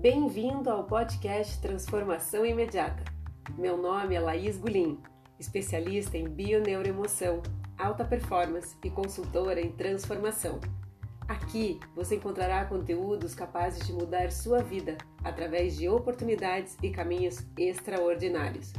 [0.00, 3.04] Bem-vindo ao podcast Transformação Imediata.
[3.58, 4.98] Meu nome é Laís Gulim,
[5.38, 7.42] especialista em bioneuroemoção,
[7.76, 10.58] alta performance e consultora em transformação.
[11.28, 18.72] Aqui você encontrará conteúdos capazes de mudar sua vida através de oportunidades e caminhos extraordinários.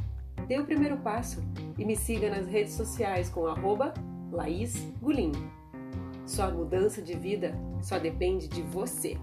[0.48, 1.44] Dê o primeiro passo
[1.78, 3.94] e me siga nas redes sociais com arroba
[4.32, 5.34] Laís Gulim.
[6.26, 9.16] Sua mudança de vida só depende de você.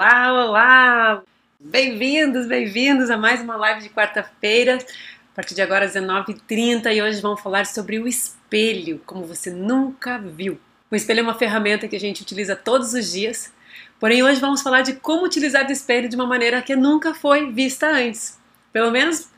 [0.00, 1.22] Olá, olá!
[1.60, 7.02] Bem-vindos, bem-vindos a mais uma live de quarta-feira, a partir de agora às 19h30 e
[7.02, 10.58] hoje vamos falar sobre o espelho, como você nunca viu.
[10.90, 13.52] O espelho é uma ferramenta que a gente utiliza todos os dias,
[13.98, 17.52] porém hoje vamos falar de como utilizar o espelho de uma maneira que nunca foi
[17.52, 18.40] vista antes.
[18.72, 19.28] Pelo menos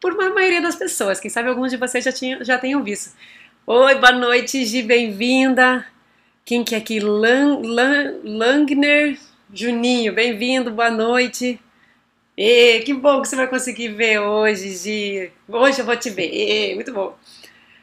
[0.00, 3.16] por uma maioria das pessoas, quem sabe alguns de vocês já, tinham, já tenham visto.
[3.64, 5.86] Oi, boa noite, Gi, bem-vinda.
[6.44, 6.98] Quem que é aqui?
[6.98, 9.16] Lang, Lang, Langner
[9.50, 11.58] Juninho, bem-vindo, boa noite.
[12.36, 15.32] E, que bom que você vai conseguir ver hoje, Gi.
[15.48, 16.30] Hoje eu vou te ver.
[16.30, 17.16] E, muito bom.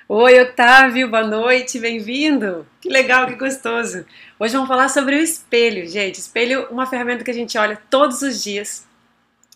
[0.07, 2.67] Oi, Otávio, boa noite, bem-vindo.
[2.79, 4.05] Que legal, que gostoso.
[4.39, 6.19] Hoje vamos falar sobre o espelho, gente.
[6.19, 8.87] Espelho, uma ferramenta que a gente olha todos os dias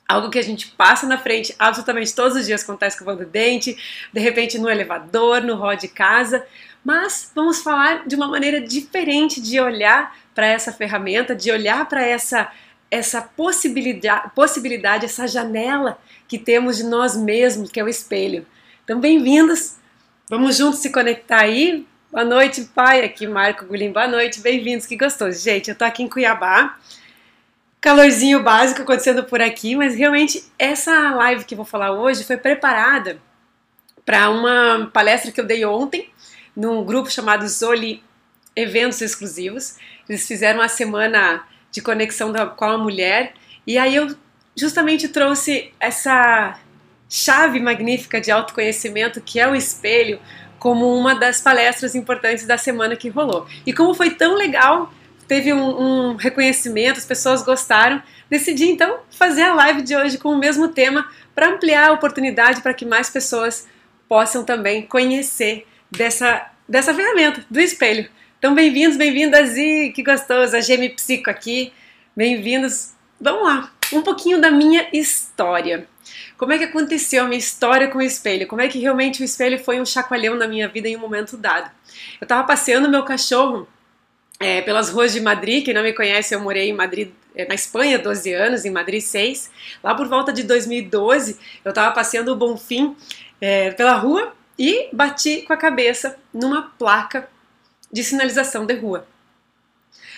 [0.09, 3.77] algo que a gente passa na frente absolutamente todos os dias está escovando o dente,
[4.11, 6.43] de repente no elevador, no hall de casa,
[6.83, 12.03] mas vamos falar de uma maneira diferente de olhar para essa ferramenta, de olhar para
[12.03, 12.52] essa
[12.91, 18.47] essa possibilidade, possibilidade, essa janela que temos de nós mesmos, que é o espelho.
[18.83, 19.75] Então, bem-vindos.
[20.27, 21.85] Vamos juntos se conectar aí.
[22.11, 23.05] Boa noite, pai.
[23.05, 23.91] Aqui, Marco Gulim.
[23.91, 24.87] Boa noite, bem-vindos.
[24.87, 25.39] Que gostoso.
[25.39, 26.80] Gente, eu tô aqui em Cuiabá
[27.81, 32.38] calorzinho básico acontecendo por aqui, mas realmente essa live que eu vou falar hoje foi
[32.38, 33.21] preparada
[34.05, 36.09] para uma palestra que eu dei ontem
[36.55, 38.03] num grupo chamado Zoli
[38.55, 39.77] Eventos Exclusivos.
[40.08, 43.33] Eles fizeram uma semana de conexão com a mulher
[43.65, 44.15] e aí eu
[44.55, 46.59] justamente trouxe essa
[47.08, 50.20] chave magnífica de autoconhecimento que é o espelho
[50.59, 53.48] como uma das palestras importantes da semana que rolou.
[53.65, 54.93] E como foi tão legal
[55.29, 58.01] teve um, um, reconhecimento, as pessoas gostaram.
[58.29, 62.61] Decidi então fazer a live de hoje com o mesmo tema para ampliar a oportunidade
[62.61, 63.67] para que mais pessoas
[64.09, 68.09] possam também conhecer dessa, dessa ferramenta, do espelho.
[68.39, 71.71] Então, bem-vindos, bem-vindas e que gostoso, a Gemi Psico aqui.
[72.15, 72.93] Bem-vindos.
[73.21, 75.87] Vamos lá, um pouquinho da minha história.
[76.39, 78.47] Como é que aconteceu a minha história com o espelho?
[78.47, 81.37] Como é que realmente o espelho foi um chacoalhão na minha vida em um momento
[81.37, 81.69] dado?
[82.19, 83.67] Eu estava passeando meu cachorro
[84.39, 85.66] é, pelas ruas de Madrid.
[85.66, 89.02] Quem não me conhece, eu morei em Madrid, é, na Espanha, 12 anos, em Madrid
[89.02, 89.52] 6.
[89.83, 92.95] Lá por volta de 2012, eu estava passeando o Bonfim
[93.42, 97.30] é, pela rua e bati com a cabeça numa placa
[97.92, 99.05] de sinalização de rua.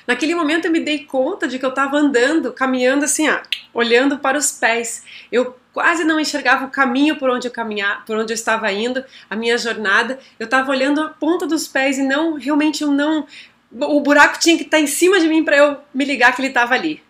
[0.07, 3.39] Naquele momento eu me dei conta de que eu estava andando, caminhando assim, ó,
[3.73, 5.03] olhando para os pés.
[5.31, 9.03] Eu quase não enxergava o caminho por onde eu caminhava, por onde eu estava indo,
[9.29, 10.19] a minha jornada.
[10.39, 13.25] Eu estava olhando a ponta dos pés e não realmente eu não
[13.73, 16.49] o buraco tinha que estar em cima de mim para eu me ligar que ele
[16.49, 17.01] estava ali.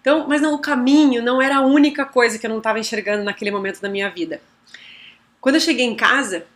[0.00, 3.24] Então, mas não, o caminho não era a única coisa que eu não estava enxergando
[3.24, 4.40] naquele momento da minha vida.
[5.40, 6.46] Quando eu cheguei em casa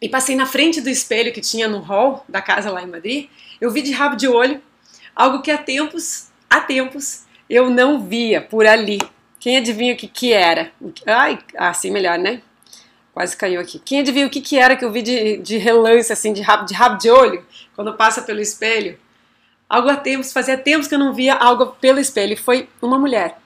[0.00, 3.28] e passei na frente do espelho que tinha no hall da casa lá em Madrid,
[3.60, 4.60] eu vi de rabo de olho
[5.14, 8.98] algo que há tempos, há tempos, eu não via por ali.
[9.40, 10.72] Quem adivinha o que, que era?
[11.06, 12.42] Ai, assim melhor, né?
[13.18, 13.80] Quase caiu aqui.
[13.80, 16.64] Quem adivinha o que, que era que eu vi de, de relance, assim, de rabo,
[16.64, 18.96] de rabo de olho, quando passa pelo espelho?
[19.68, 22.36] Algo há tempos, fazia tempos que eu não via algo pelo espelho.
[22.36, 23.36] Foi uma mulher.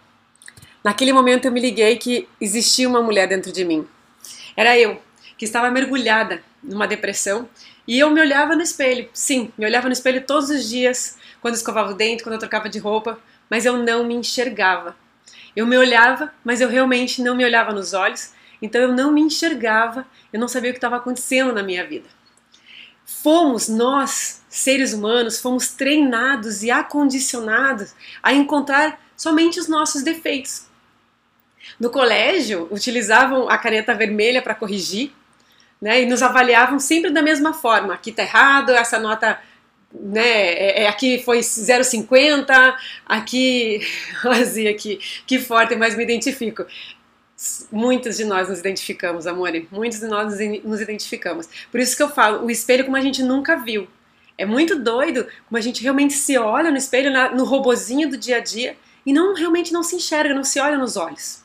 [0.85, 3.89] Naquele momento eu me liguei que existia uma mulher dentro de mim.
[4.55, 5.01] Era eu,
[5.39, 7.49] que estava mergulhada numa depressão
[7.89, 9.09] e eu me olhava no espelho.
[9.15, 12.69] Sim, me olhava no espelho todos os dias, quando escovava o dente, quando eu trocava
[12.69, 13.19] de roupa,
[13.49, 14.95] mas eu não me enxergava.
[15.57, 19.21] Eu me olhava, mas eu realmente não me olhava nos olhos então eu não me
[19.21, 22.09] enxergava, eu não sabia o que estava acontecendo na minha vida.
[23.05, 27.93] Fomos nós, seres humanos, fomos treinados e acondicionados
[28.23, 30.67] a encontrar somente os nossos defeitos.
[31.79, 35.13] No colégio, utilizavam a caneta vermelha para corrigir,
[35.81, 37.95] né, e nos avaliavam sempre da mesma forma.
[37.95, 39.41] Aqui está errado, essa nota
[39.93, 43.81] né, é, é aqui foi 0,50, aqui,
[44.25, 46.65] assim, aqui, que forte, mas me identifico.
[47.71, 49.69] Muitos de nós nos identificamos, amore.
[49.71, 51.49] Muitos de nós nos identificamos.
[51.71, 53.89] Por isso que eu falo, o espelho como a gente nunca viu.
[54.39, 58.37] É muito doido como a gente realmente se olha no espelho, no robozinho do dia
[58.37, 61.43] a dia, e não realmente não se enxerga, não se olha nos olhos.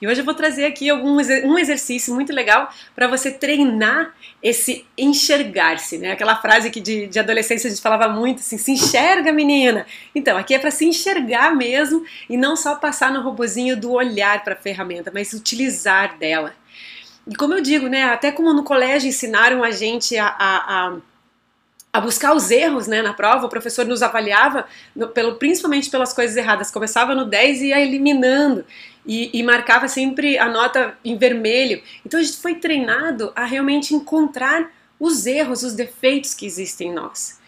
[0.00, 4.86] E hoje eu vou trazer aqui algum, um exercício muito legal para você treinar esse
[4.96, 6.12] enxergar-se, né?
[6.12, 9.84] Aquela frase que de, de adolescência a gente falava muito assim, se enxerga menina.
[10.14, 14.44] Então, aqui é para se enxergar mesmo e não só passar no robozinho do olhar
[14.44, 16.54] para a ferramenta, mas utilizar dela.
[17.26, 18.04] E como eu digo, né?
[18.04, 20.96] Até como no colégio ensinaram a gente a, a, a
[21.90, 26.12] a buscar os erros né, na prova, o professor nos avaliava no, pelo, principalmente pelas
[26.12, 26.70] coisas erradas.
[26.70, 28.64] Começava no 10 e ia eliminando
[29.08, 31.82] e, e, marcava sempre a nota em vermelho.
[32.04, 34.70] Então a gente foi treinado a realmente encontrar
[35.00, 37.38] os erros, os defeitos que existem em nós.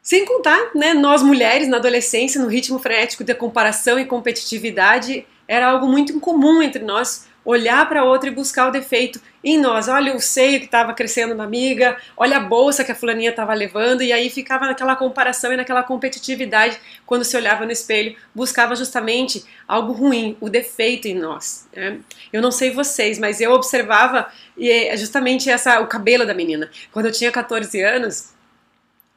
[0.00, 5.66] Sem contar, né, nós mulheres na adolescência, no ritmo frenético de comparação e competitividade, era
[5.66, 9.88] algo muito incomum entre nós olhar para outra e buscar o defeito em nós.
[9.88, 13.54] Olha o seio que estava crescendo na amiga, olha a bolsa que a fulaninha estava
[13.54, 18.76] levando, e aí ficava naquela comparação e naquela competitividade quando se olhava no espelho, buscava
[18.76, 21.66] justamente algo ruim, o defeito em nós.
[21.74, 22.00] Né?
[22.30, 24.30] Eu não sei vocês, mas eu observava
[24.60, 26.70] é justamente essa, o cabelo da menina.
[26.92, 28.34] Quando eu tinha 14 anos,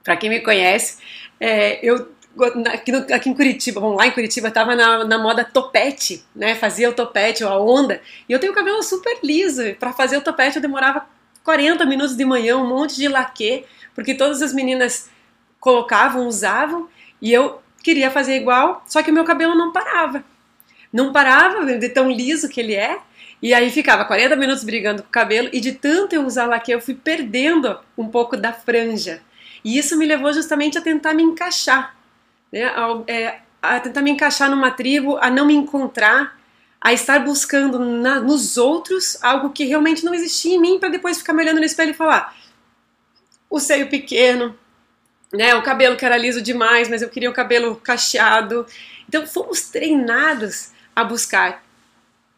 [0.06, 1.00] para quem me conhece,
[1.38, 2.10] é, eu
[2.72, 6.56] aqui, no, aqui em Curitiba, vamos lá em Curitiba, tava na, na moda topete, né?
[6.56, 8.02] Fazia o topete, ou a onda.
[8.28, 9.76] E eu tenho o cabelo super liso.
[9.80, 11.06] Para fazer o topete eu demorava
[11.44, 15.10] 40 minutos de manhã, um monte de laque, porque todas as meninas
[15.60, 16.88] colocavam, usavam,
[17.22, 20.24] e eu queria fazer igual, só que o meu cabelo não parava.
[20.92, 23.00] Não parava de tão liso que ele é.
[23.42, 26.72] E aí ficava 40 minutos brigando com o cabelo, e de tanto eu usar laque,
[26.72, 29.22] eu fui perdendo um pouco da franja.
[29.64, 31.96] E isso me levou justamente a tentar me encaixar
[32.52, 32.72] né,
[33.08, 36.40] é, a tentar me encaixar numa tribo, a não me encontrar,
[36.80, 41.20] a estar buscando na, nos outros algo que realmente não existia em mim, para depois
[41.20, 42.36] ficar me olhando no espelho e falar:
[43.50, 44.58] o seio pequeno,
[45.32, 48.66] né, o cabelo que era liso demais, mas eu queria o cabelo cacheado.
[49.08, 51.64] Então fomos treinados a buscar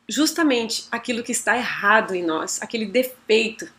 [0.10, 3.70] justamente aquilo que está errado em nós, aquele defeito.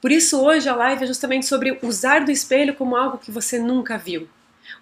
[0.00, 3.58] Por isso hoje a live é justamente sobre usar do espelho como algo que você
[3.58, 4.28] nunca viu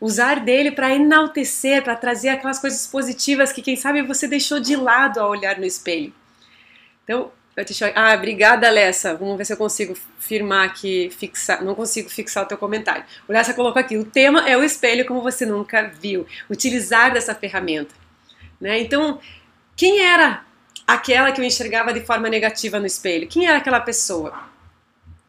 [0.01, 4.77] usar dele para enaltecer, para trazer aquelas coisas positivas que quem sabe você deixou de
[4.77, 6.13] lado ao olhar no espelho.
[7.05, 9.15] Então, eu te Ah, obrigada, Lessa.
[9.15, 11.65] Vamos ver se eu consigo firmar aqui, fixar.
[11.65, 13.05] Não consigo fixar o teu comentário.
[13.27, 16.27] O Lessa colocou aqui: o tema é o espelho como você nunca viu.
[16.51, 17.95] Utilizar dessa ferramenta.
[18.61, 18.81] Né?
[18.81, 19.21] Então,
[19.75, 20.45] quem era
[20.87, 23.27] aquela que eu enxergava de forma negativa no espelho?
[23.27, 24.35] Quem era aquela pessoa?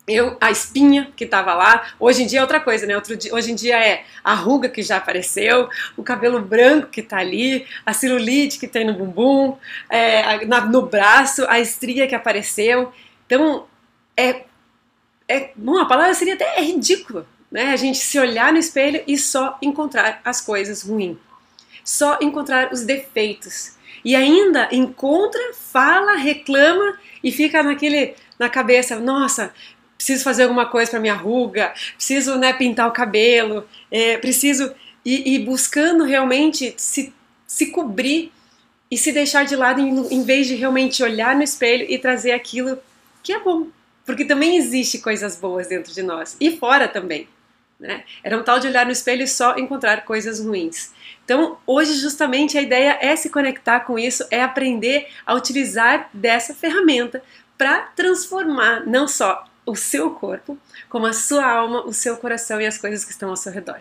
[0.08, 2.96] Eu, a espinha que estava lá, hoje em dia é outra coisa, né?
[2.96, 7.02] Outro dia, hoje em dia é a ruga que já apareceu, o cabelo branco que
[7.02, 9.58] está ali, a celulite que tem no bumbum,
[9.90, 12.94] é, na, no braço, a estria que apareceu.
[13.26, 13.66] Então,
[14.16, 14.46] é,
[15.28, 17.74] é bom, a palavra seria até é ridícula, né?
[17.74, 21.18] A gente se olhar no espelho e só encontrar as coisas ruins,
[21.84, 23.76] só encontrar os defeitos.
[24.06, 29.52] E ainda encontra, fala, reclama e fica naquele na cabeça, nossa,
[30.08, 34.74] preciso fazer alguma coisa para minha ruga, preciso né, pintar o cabelo, é, preciso
[35.04, 37.14] ir, ir, buscando realmente se,
[37.46, 38.32] se cobrir
[38.90, 42.32] e se deixar de lado em, em vez de realmente olhar no espelho e trazer
[42.32, 42.80] aquilo
[43.22, 43.68] que é bom.
[44.06, 47.28] Porque também existe coisas boas dentro de nós e fora também.
[47.78, 48.06] Né?
[48.24, 50.94] Era um tal de olhar no espelho e só encontrar coisas ruins.
[51.26, 56.54] Então, hoje, justamente, a ideia é se conectar com isso, é aprender a utilizar dessa
[56.54, 57.22] ferramenta
[57.58, 60.58] para transformar não só o seu corpo,
[60.90, 63.80] como a sua alma, o seu coração e as coisas que estão ao seu redor.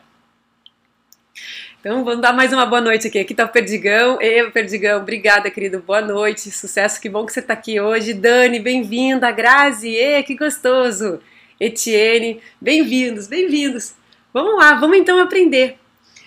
[1.78, 3.20] Então, vamos dar mais uma boa noite aqui.
[3.20, 4.20] Aqui tá o Perdigão.
[4.20, 5.78] Ei, Perdigão, obrigada, querido.
[5.78, 7.00] Boa noite, sucesso.
[7.00, 8.12] Que bom que você está aqui hoje.
[8.12, 9.30] Dani, bem-vinda.
[9.30, 11.20] Grazi, ei, que gostoso.
[11.60, 13.94] Etienne, bem-vindos, bem-vindos.
[14.34, 15.78] Vamos lá, vamos então aprender.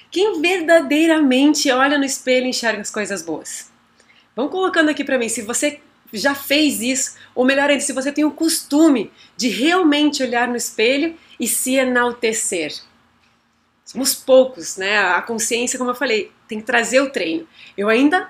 [0.10, 3.70] Quem verdadeiramente olha no espelho e enxerga as coisas boas?
[4.36, 8.12] Vamos colocando aqui para mim, se você já fez isso, ou melhor ainda, se você
[8.12, 12.74] tem o costume de realmente olhar no espelho e se enaltecer.
[13.86, 15.00] Somos poucos, né?
[15.00, 17.48] A consciência, como eu falei, tem que trazer o treino.
[17.78, 18.30] Eu ainda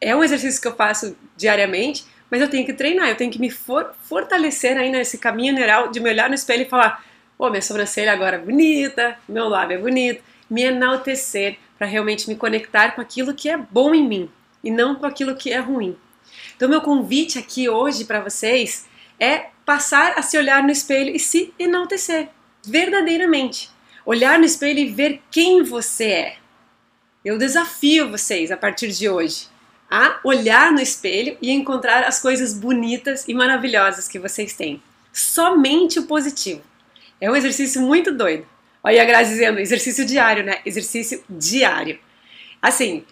[0.00, 3.40] é um exercício que eu faço diariamente, mas eu tenho que treinar, eu tenho que
[3.40, 7.02] me for, fortalecer aí nesse caminho neural de me olhar no espelho e falar:
[7.38, 12.36] "Pô, minha sobrancelha agora é bonita, meu lábio é bonito", me enaltecer para realmente me
[12.36, 14.30] conectar com aquilo que é bom em mim
[14.62, 15.96] e não com aquilo que é ruim.
[16.58, 18.84] Então, meu convite aqui hoje para vocês
[19.20, 22.30] é passar a se olhar no espelho e se enaltecer,
[22.66, 23.70] verdadeiramente.
[24.04, 26.36] Olhar no espelho e ver quem você é.
[27.24, 29.46] Eu desafio vocês a partir de hoje
[29.88, 34.82] a olhar no espelho e encontrar as coisas bonitas e maravilhosas que vocês têm.
[35.12, 36.62] Somente o positivo.
[37.20, 38.44] É um exercício muito doido.
[38.82, 40.58] Olha a Grazi dizendo, exercício diário, né?
[40.66, 42.00] Exercício diário.
[42.60, 43.04] Assim,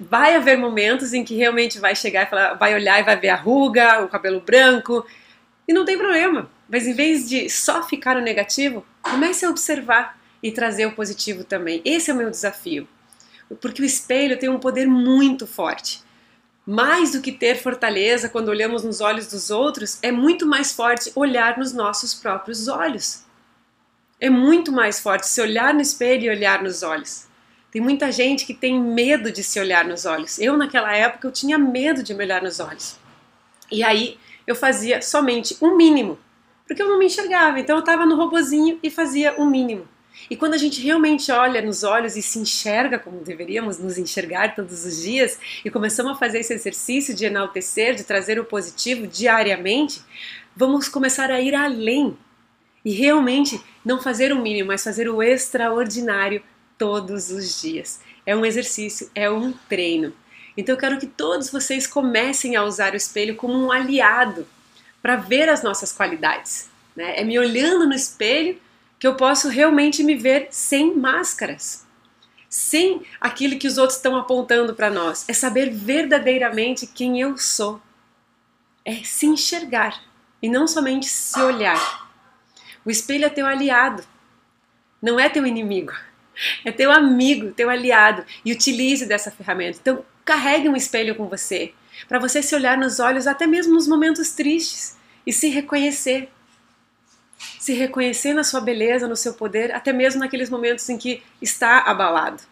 [0.00, 3.28] vai haver momentos em que realmente vai chegar e falar, vai olhar e vai ver
[3.28, 5.06] a ruga, o cabelo branco,
[5.68, 6.50] e não tem problema.
[6.68, 11.44] Mas em vez de só ficar no negativo, comece a observar e trazer o positivo
[11.44, 11.82] também.
[11.84, 12.88] Esse é o meu desafio.
[13.60, 16.02] Porque o espelho tem um poder muito forte.
[16.66, 21.12] Mais do que ter fortaleza quando olhamos nos olhos dos outros, é muito mais forte
[21.14, 23.22] olhar nos nossos próprios olhos.
[24.18, 27.26] É muito mais forte se olhar no espelho e olhar nos olhos.
[27.74, 30.38] Tem muita gente que tem medo de se olhar nos olhos.
[30.38, 32.96] Eu, naquela época, eu tinha medo de me olhar nos olhos.
[33.68, 34.16] E aí
[34.46, 36.16] eu fazia somente um mínimo,
[36.68, 37.58] porque eu não me enxergava.
[37.58, 39.88] Então eu estava no robozinho e fazia o um mínimo.
[40.30, 44.54] E quando a gente realmente olha nos olhos e se enxerga como deveríamos nos enxergar
[44.54, 49.04] todos os dias e começamos a fazer esse exercício de enaltecer, de trazer o positivo
[49.04, 50.00] diariamente,
[50.54, 52.16] vamos começar a ir além
[52.84, 56.40] e realmente não fazer o mínimo, mas fazer o extraordinário
[56.78, 58.00] todos os dias.
[58.26, 60.12] É um exercício, é um treino.
[60.56, 64.46] Então eu quero que todos vocês comecem a usar o espelho como um aliado
[65.02, 66.68] para ver as nossas qualidades.
[66.94, 67.20] Né?
[67.20, 68.58] É me olhando no espelho
[68.98, 71.84] que eu posso realmente me ver sem máscaras,
[72.48, 75.28] sem aquilo que os outros estão apontando para nós.
[75.28, 77.80] É saber verdadeiramente quem eu sou.
[78.84, 80.02] É se enxergar
[80.40, 82.10] e não somente se olhar.
[82.84, 84.04] O espelho é teu aliado,
[85.02, 85.92] não é teu inimigo.
[86.64, 88.24] É teu amigo, teu aliado.
[88.44, 89.78] E utilize dessa ferramenta.
[89.80, 91.72] Então, carregue um espelho com você,
[92.08, 96.28] para você se olhar nos olhos, até mesmo nos momentos tristes, e se reconhecer.
[97.58, 101.80] Se reconhecer na sua beleza, no seu poder, até mesmo naqueles momentos em que está
[101.80, 102.42] abalado.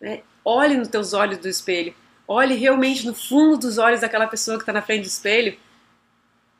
[0.00, 0.22] Né?
[0.44, 1.94] Olhe nos teus olhos do espelho.
[2.28, 5.56] Olhe realmente no fundo dos olhos daquela pessoa que está na frente do espelho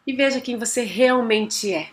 [0.07, 1.91] e veja quem você realmente é.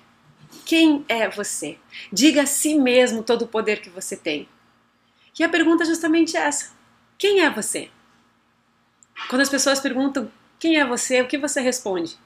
[0.65, 1.77] Quem é você?
[2.11, 4.47] Diga a si mesmo todo o poder que você tem.
[5.37, 6.71] E a pergunta é justamente essa:
[7.17, 7.89] quem é você?
[9.29, 12.17] Quando as pessoas perguntam quem é você, o que você responde?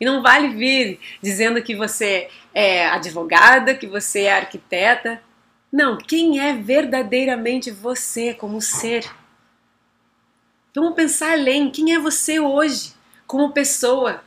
[0.00, 5.20] E não vale vir dizendo que você é advogada, que você é arquiteta.
[5.72, 9.10] Não, quem é verdadeiramente você como ser?
[10.74, 11.70] Vamos pensar além.
[11.70, 12.94] Quem é você hoje
[13.26, 14.22] como pessoa?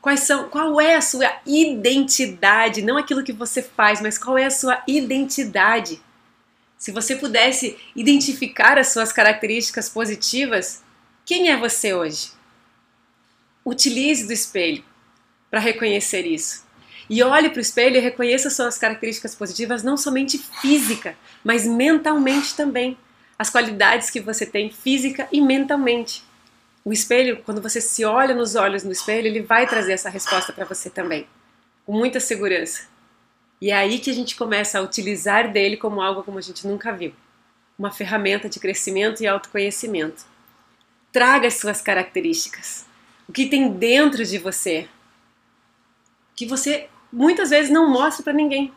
[0.00, 2.82] Quais são, qual é a sua identidade?
[2.82, 6.02] Não aquilo que você faz, mas qual é a sua identidade?
[6.78, 10.82] Se você pudesse identificar as suas características positivas,
[11.24, 12.32] quem é você hoje?
[13.64, 14.84] Utilize do espelho
[15.50, 16.64] para reconhecer isso.
[17.08, 22.54] E olhe para o espelho e reconheça suas características positivas, não somente física, mas mentalmente
[22.54, 22.96] também.
[23.38, 26.22] As qualidades que você tem física e mentalmente.
[26.84, 30.52] O espelho, quando você se olha nos olhos no espelho, ele vai trazer essa resposta
[30.52, 31.26] para você também,
[31.86, 32.93] com muita segurança.
[33.64, 36.66] E é aí que a gente começa a utilizar dele como algo como a gente
[36.66, 37.14] nunca viu
[37.78, 40.26] uma ferramenta de crescimento e autoconhecimento.
[41.10, 42.84] Traga as suas características,
[43.26, 44.86] o que tem dentro de você,
[46.36, 48.70] que você muitas vezes não mostra para ninguém.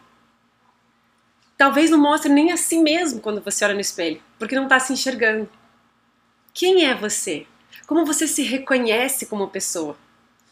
[1.58, 4.80] Talvez não mostre nem a si mesmo quando você olha no espelho, porque não está
[4.80, 5.50] se enxergando.
[6.54, 7.46] Quem é você?
[7.86, 9.98] Como você se reconhece como pessoa?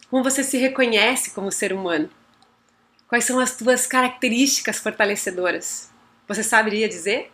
[0.10, 2.10] Como você se reconhece como ser humano?
[3.08, 5.92] Quais são as tuas características fortalecedoras?
[6.28, 7.32] Você saberia dizer?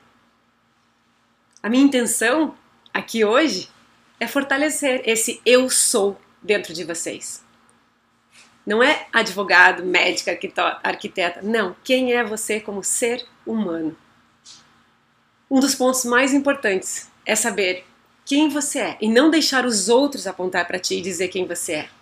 [1.63, 2.55] A minha intenção
[2.93, 3.69] aqui hoje
[4.19, 7.43] é fortalecer esse eu sou dentro de vocês.
[8.65, 10.37] Não é advogado, médica,
[10.83, 11.41] arquiteta.
[11.41, 11.75] Não.
[11.83, 13.95] Quem é você como ser humano?
[15.49, 17.85] Um dos pontos mais importantes é saber
[18.25, 21.73] quem você é e não deixar os outros apontar para ti e dizer quem você
[21.73, 22.00] é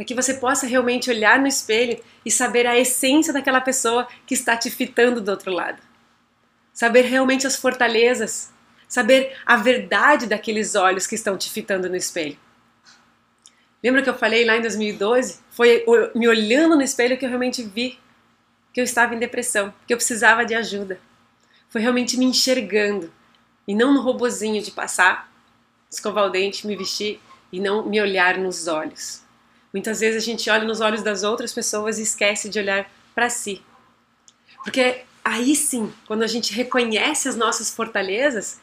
[0.00, 4.32] para que você possa realmente olhar no espelho e saber a essência daquela pessoa que
[4.32, 5.78] está te fitando do outro lado.
[6.72, 8.50] Saber realmente as fortalezas,
[8.88, 12.38] saber a verdade daqueles olhos que estão te fitando no espelho.
[13.84, 15.40] Lembra que eu falei lá em 2012?
[15.50, 17.98] Foi me olhando no espelho que eu realmente vi
[18.72, 20.98] que eu estava em depressão, que eu precisava de ajuda.
[21.68, 23.12] Foi realmente me enxergando
[23.68, 25.30] e não no robozinho de passar,
[25.90, 27.20] escovar o dente, me vestir
[27.52, 29.28] e não me olhar nos olhos.
[29.72, 33.30] Muitas vezes a gente olha nos olhos das outras pessoas e esquece de olhar para
[33.30, 33.62] si.
[34.64, 38.60] Porque aí sim, quando a gente reconhece as nossas fortalezas,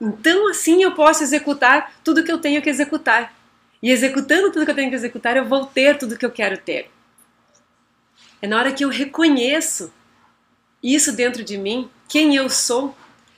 [0.00, 3.34] então assim eu posso executar tudo que eu tenho que executar.
[3.82, 6.56] E executando tudo que eu tenho que executar, eu vou ter tudo que eu quero
[6.56, 6.90] ter.
[8.40, 9.92] É na hora que eu reconheço
[10.82, 12.96] isso dentro de mim, quem eu sou,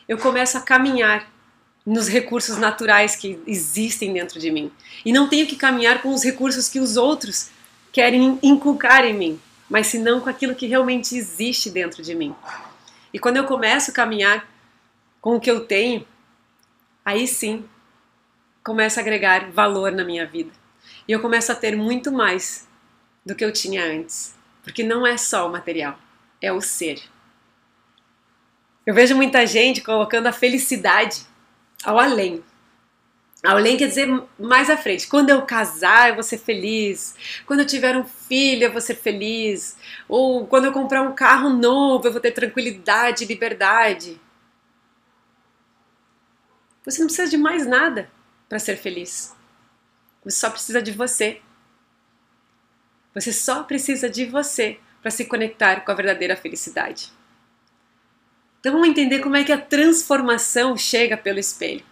[0.09, 1.29] eu começo a caminhar
[1.87, 4.73] nos recursos naturais que existem dentro de mim.
[5.05, 7.50] E não tenho que caminhar com os recursos que os outros
[7.93, 9.40] querem inculcar em mim,
[9.71, 12.35] mas senão com aquilo que realmente existe dentro de mim.
[13.14, 14.49] E quando eu começo a caminhar
[15.21, 16.05] com o que eu tenho,
[17.05, 17.64] aí sim
[18.64, 20.50] começa a agregar valor na minha vida.
[21.07, 22.66] E eu começo a ter muito mais
[23.25, 24.35] do que eu tinha antes.
[24.62, 25.97] Porque não é só o material,
[26.43, 27.00] é o ser.
[28.85, 31.25] Eu vejo muita gente colocando a felicidade
[31.87, 32.43] ao além.
[33.45, 35.07] Ao além quer dizer mais à frente.
[35.07, 37.14] Quando eu casar, eu vou ser feliz.
[37.47, 39.76] Quando eu tiver um filho, eu vou ser feliz.
[40.09, 44.21] Ou quando eu comprar um carro novo, eu vou ter tranquilidade e liberdade.
[46.85, 48.11] Você não precisa de mais nada
[48.49, 49.35] para ser feliz.
[50.25, 51.40] Você só precisa de você.
[53.14, 57.12] Você só precisa de você para se conectar com a verdadeira felicidade.
[58.67, 61.85] Então vamos entender como é que a transformação chega pelo espelho.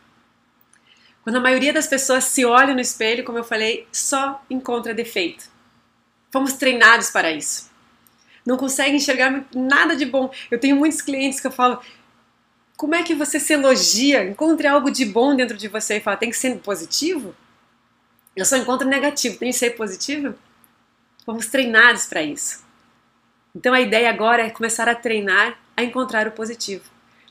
[1.23, 5.49] Quando a maioria das pessoas se olha no espelho, como eu falei, só encontra defeito.
[6.33, 7.71] Fomos treinados para isso.
[8.45, 10.35] Não consegue enxergar nada de bom.
[10.51, 11.81] Eu tenho muitos clientes que eu falo:
[12.77, 14.29] como é que você se elogia?
[14.29, 17.37] Encontre algo de bom dentro de você e fala: tem que ser positivo?
[18.35, 20.35] Eu só encontro negativo, tem que ser positivo?
[21.25, 22.65] Fomos treinados para isso.
[23.55, 26.85] Então a ideia agora é começar a treinar a encontrar o positivo.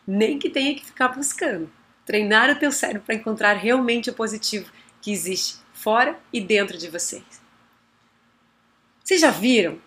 [0.06, 1.70] Nem que tenha que ficar buscando.
[2.06, 4.70] Treinar o teu cérebro para encontrar realmente o positivo
[5.02, 7.24] que existe fora e dentro de vocês.
[9.04, 9.80] Vocês já viram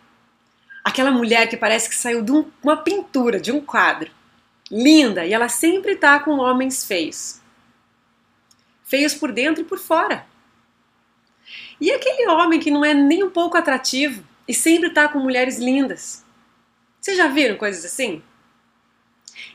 [0.84, 2.32] aquela mulher que parece que saiu de
[2.62, 4.10] uma pintura, de um quadro?
[4.70, 7.40] Linda, e ela sempre está com homens feios.
[8.84, 10.26] Feios por dentro e por fora.
[11.80, 15.58] E aquele homem que não é nem um pouco atrativo e sempre está com mulheres
[15.58, 16.24] lindas.
[17.00, 18.22] Vocês já viram coisas assim?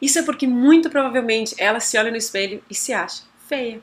[0.01, 3.81] Isso é porque muito provavelmente ela se olha no espelho e se acha feia.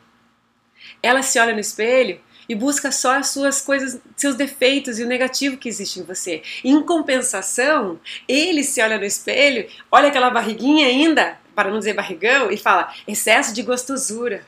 [1.03, 5.07] Ela se olha no espelho e busca só as suas coisas, seus defeitos e o
[5.07, 6.43] negativo que existe em você.
[6.65, 12.51] Em compensação, ele se olha no espelho, olha aquela barriguinha ainda, para não dizer barrigão,
[12.51, 14.47] e fala excesso de gostosura.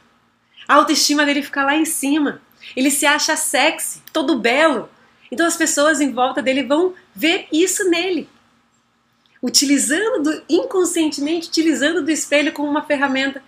[0.67, 2.41] A autoestima dele fica lá em cima.
[2.75, 4.89] Ele se acha sexy, todo belo.
[5.31, 8.29] Então as pessoas em volta dele vão ver isso nele.
[9.43, 13.43] Utilizando do, inconscientemente, utilizando do espelho como uma ferramenta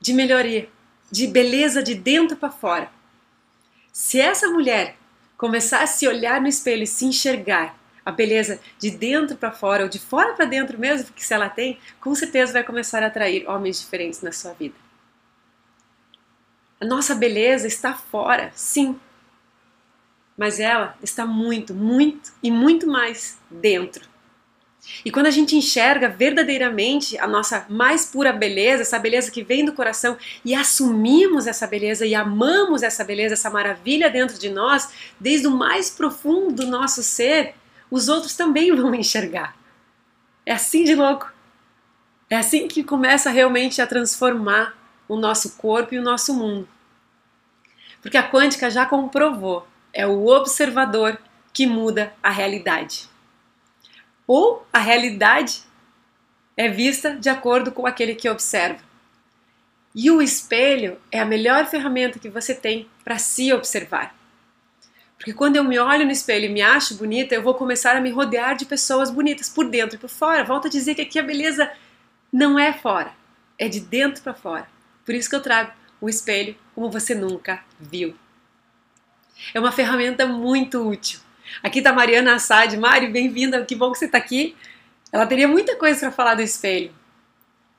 [0.00, 0.68] de melhoria,
[1.10, 2.90] de beleza de dentro para fora.
[3.92, 4.96] Se essa mulher
[5.36, 9.82] começar a se olhar no espelho e se enxergar a beleza de dentro para fora
[9.82, 13.06] ou de fora para dentro mesmo, que se ela tem, com certeza vai começar a
[13.06, 14.76] atrair homens diferentes na sua vida.
[16.80, 18.98] A nossa beleza está fora, sim.
[20.36, 24.08] Mas ela está muito, muito e muito mais dentro.
[25.04, 29.64] E quando a gente enxerga verdadeiramente a nossa mais pura beleza, essa beleza que vem
[29.64, 34.88] do coração, e assumimos essa beleza e amamos essa beleza, essa maravilha dentro de nós,
[35.18, 37.54] desde o mais profundo do nosso ser,
[37.90, 39.56] os outros também vão enxergar.
[40.44, 41.32] É assim de louco.
[42.28, 44.76] É assim que começa realmente a transformar
[45.08, 46.68] o nosso corpo e o nosso mundo.
[48.02, 51.18] Porque a quântica já comprovou, é o observador
[51.52, 53.08] que muda a realidade.
[54.26, 55.62] Ou a realidade
[56.56, 58.80] é vista de acordo com aquele que observa.
[59.94, 64.14] E o espelho é a melhor ferramenta que você tem para se observar.
[65.16, 68.00] Porque quando eu me olho no espelho e me acho bonita, eu vou começar a
[68.00, 70.44] me rodear de pessoas bonitas por dentro e por fora.
[70.44, 71.70] Volto a dizer que aqui a beleza
[72.32, 73.12] não é fora,
[73.58, 74.68] é de dentro para fora.
[75.04, 78.14] Por isso que eu trago o espelho como você nunca viu.
[79.54, 81.20] É uma ferramenta muito útil.
[81.62, 82.76] Aqui está Mariana Assad.
[82.76, 84.56] Mari, bem-vinda, que bom que você está aqui.
[85.12, 86.92] Ela teria muita coisa para falar do espelho.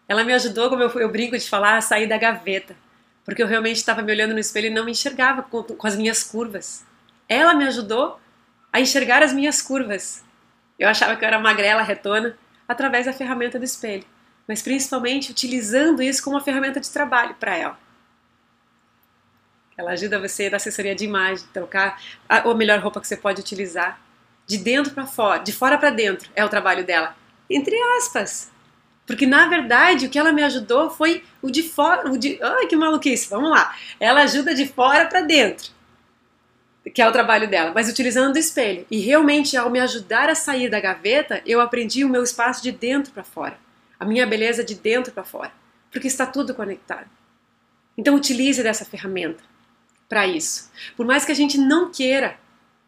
[0.07, 2.75] Ela me ajudou, como eu, eu, brinco de falar, a sair da gaveta,
[3.25, 5.95] porque eu realmente estava me olhando no espelho e não me enxergava com, com as
[5.95, 6.85] minhas curvas.
[7.27, 8.19] Ela me ajudou
[8.71, 10.23] a enxergar as minhas curvas.
[10.79, 14.05] Eu achava que eu era magrela, retona, através da ferramenta do espelho,
[14.47, 17.86] mas principalmente utilizando isso como uma ferramenta de trabalho para ela.
[19.77, 23.39] Ela ajuda você da assessoria de imagem, trocar a, a melhor roupa que você pode
[23.39, 24.01] utilizar.
[24.47, 27.15] De dentro para fora, de fora para dentro é o trabalho dela.
[27.47, 28.49] Entre aspas.
[29.05, 32.65] Porque na verdade o que ela me ajudou foi o de fora, o de, ai
[32.65, 33.75] que maluquice, vamos lá.
[33.99, 35.69] Ela ajuda de fora para dentro.
[36.93, 38.85] Que é o trabalho dela, mas utilizando o espelho.
[38.89, 42.71] E realmente ao me ajudar a sair da gaveta, eu aprendi o meu espaço de
[42.71, 43.59] dentro para fora.
[43.99, 45.51] A minha beleza de dentro para fora,
[45.91, 47.09] porque está tudo conectado.
[47.97, 49.43] Então utilize dessa ferramenta
[50.07, 50.71] para isso.
[50.95, 52.39] Por mais que a gente não queira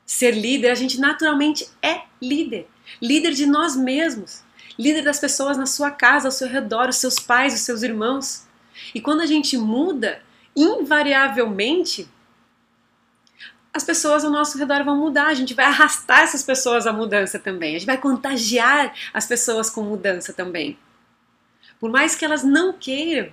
[0.05, 2.67] ser líder, a gente naturalmente é líder.
[3.01, 4.43] Líder de nós mesmos.
[4.77, 8.47] Líder das pessoas na sua casa, ao seu redor, os seus pais, os seus irmãos.
[8.95, 10.21] E quando a gente muda,
[10.55, 12.10] invariavelmente,
[13.73, 17.38] as pessoas ao nosso redor vão mudar, a gente vai arrastar essas pessoas à mudança
[17.38, 20.77] também, a gente vai contagiar as pessoas com mudança também.
[21.79, 23.32] Por mais que elas não queiram,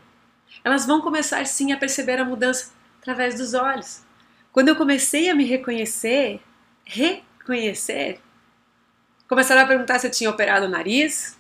[0.63, 2.76] elas vão começar sim a perceber a mudança
[3.07, 4.03] através dos olhos.
[4.53, 6.41] Quando eu comecei a me reconhecer,
[6.85, 8.21] reconhecer,
[9.29, 11.39] começaram a perguntar se eu tinha operado o nariz,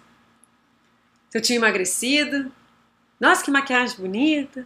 [1.29, 2.52] se eu tinha emagrecido.
[3.18, 4.64] Nossa, que maquiagem bonita!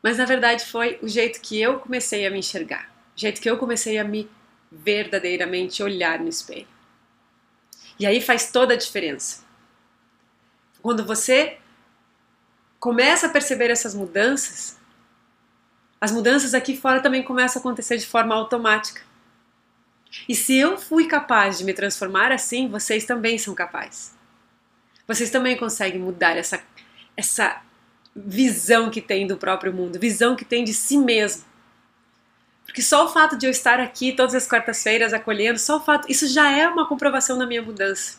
[0.00, 3.50] Mas na verdade foi o jeito que eu comecei a me enxergar, o jeito que
[3.50, 4.30] eu comecei a me
[4.70, 6.68] verdadeiramente olhar no espelho.
[7.98, 9.44] E aí faz toda a diferença.
[10.80, 11.58] Quando você
[12.78, 14.80] começa a perceber essas mudanças,
[16.02, 19.02] as mudanças aqui fora também começam a acontecer de forma automática.
[20.28, 24.12] E se eu fui capaz de me transformar assim, vocês também são capazes.
[25.06, 26.60] Vocês também conseguem mudar essa,
[27.16, 27.62] essa
[28.16, 31.44] visão que tem do próprio mundo, visão que tem de si mesmo.
[32.64, 36.10] Porque só o fato de eu estar aqui todas as quartas-feiras acolhendo, só o fato,
[36.10, 38.18] isso já é uma comprovação da minha mudança.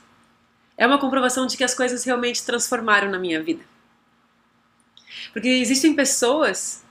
[0.78, 3.66] É uma comprovação de que as coisas realmente transformaram na minha vida.
[5.34, 6.83] Porque existem pessoas,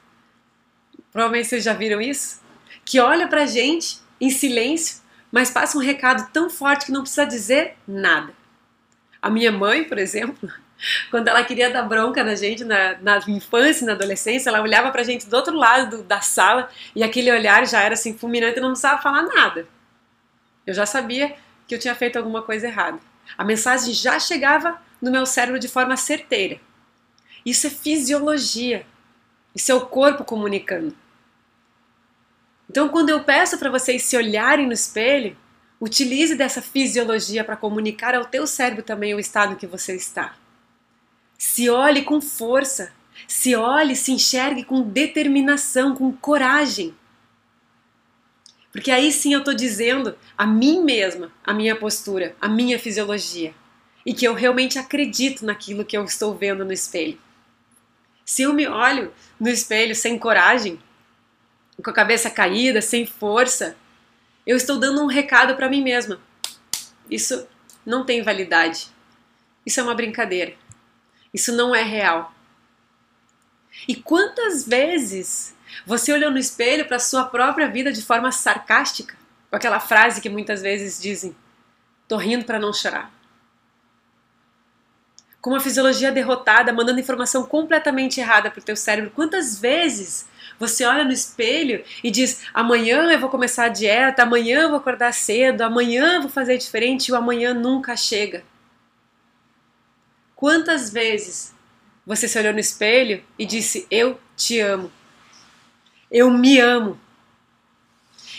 [1.13, 2.41] provavelmente vocês já viram isso,
[2.85, 7.27] que olham pra gente em silêncio, mas passa um recado tão forte que não precisa
[7.27, 8.33] dizer nada.
[9.21, 10.51] A minha mãe, por exemplo,
[11.11, 15.03] quando ela queria dar bronca na gente na, na infância, na adolescência, ela olhava pra
[15.03, 18.61] gente do outro lado do, da sala e aquele olhar já era assim fulminante e
[18.61, 19.67] não precisava falar nada.
[20.67, 21.35] Eu já sabia
[21.67, 22.99] que eu tinha feito alguma coisa errada.
[23.37, 26.61] A mensagem já chegava no meu cérebro de forma certeira.
[27.45, 28.87] Isso é fisiologia.
[29.55, 30.95] Isso é o corpo comunicando.
[32.73, 35.37] Então, quando eu peço para vocês se olharem no espelho,
[35.79, 40.35] utilize dessa fisiologia para comunicar ao teu cérebro também o estado que você está.
[41.37, 42.91] Se olhe com força,
[43.29, 46.95] se olhe, se enxergue com determinação, com coragem.
[48.73, 53.55] Porque aí sim eu estou dizendo a mim mesma, a minha postura, a minha fisiologia.
[54.07, 57.19] E que eu realmente acredito naquilo que eu estou vendo no espelho.
[58.25, 60.81] Se eu me olho no espelho sem coragem,
[61.81, 63.77] com a cabeça caída, sem força,
[64.47, 66.21] eu estou dando um recado para mim mesma.
[67.09, 67.47] Isso
[67.87, 68.89] não tem validade.
[69.65, 70.55] Isso é uma brincadeira.
[71.33, 72.35] Isso não é real.
[73.87, 75.55] E quantas vezes
[75.87, 79.17] você olhou no espelho para a sua própria vida de forma sarcástica?
[79.49, 81.35] Com aquela frase que muitas vezes dizem:
[82.07, 83.13] tô rindo para não chorar
[85.43, 89.11] com uma fisiologia derrotada, mandando informação completamente errada para o teu cérebro.
[89.11, 90.25] Quantas vezes
[90.63, 94.79] você olha no espelho e diz: amanhã eu vou começar a dieta, amanhã eu vou
[94.79, 98.45] acordar cedo, amanhã eu vou fazer diferente e o amanhã nunca chega?
[100.37, 101.53] Quantas vezes
[102.07, 104.93] você se olhou no espelho e disse: Eu te amo,
[106.09, 106.97] eu me amo?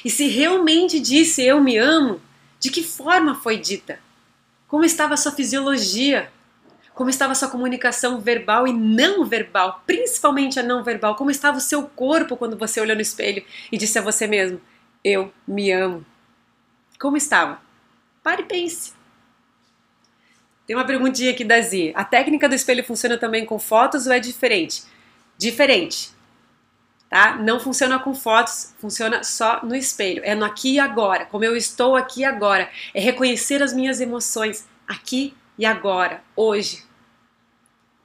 [0.06, 2.22] E se realmente disse eu me amo,
[2.58, 4.00] de que forma foi dita?
[4.66, 6.32] Como estava a sua fisiologia?
[6.94, 11.16] Como estava sua comunicação verbal e não verbal, principalmente a não verbal?
[11.16, 14.62] Como estava o seu corpo quando você olhou no espelho e disse a você mesmo:
[15.04, 16.06] Eu me amo?
[17.00, 17.60] Como estava?
[18.22, 18.94] Pare e pense.
[20.68, 21.92] Tem uma perguntinha aqui da Zi.
[21.96, 24.84] A técnica do espelho funciona também com fotos ou é diferente?
[25.38, 26.12] Diferente.
[27.10, 27.36] Tá?
[27.36, 30.22] Não funciona com fotos, funciona só no espelho.
[30.24, 32.70] É no aqui e agora, como eu estou aqui agora.
[32.94, 36.84] É reconhecer as minhas emoções aqui e agora, hoje.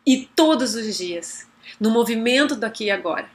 [0.07, 1.47] E todos os dias,
[1.79, 3.29] no movimento do aqui e agora.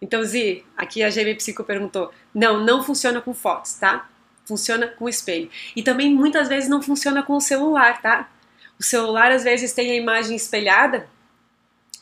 [0.00, 4.08] Então, Zi, aqui a GM Psico perguntou: não, não funciona com fotos, tá?
[4.44, 5.50] Funciona com espelho.
[5.74, 8.30] E também muitas vezes não funciona com o celular, tá?
[8.78, 11.08] O celular às vezes tem a imagem espelhada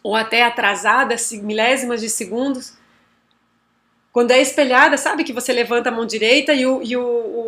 [0.02, 2.76] ou até atrasada, milésimas de segundos.
[4.12, 7.43] Quando é espelhada, sabe que você levanta a mão direita e, o, e o, o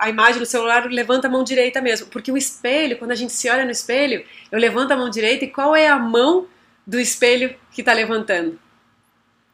[0.00, 2.06] a imagem do celular, levanta a mão direita mesmo.
[2.06, 5.44] Porque o espelho, quando a gente se olha no espelho, eu levanto a mão direita
[5.44, 6.48] e qual é a mão
[6.86, 8.58] do espelho que está levantando?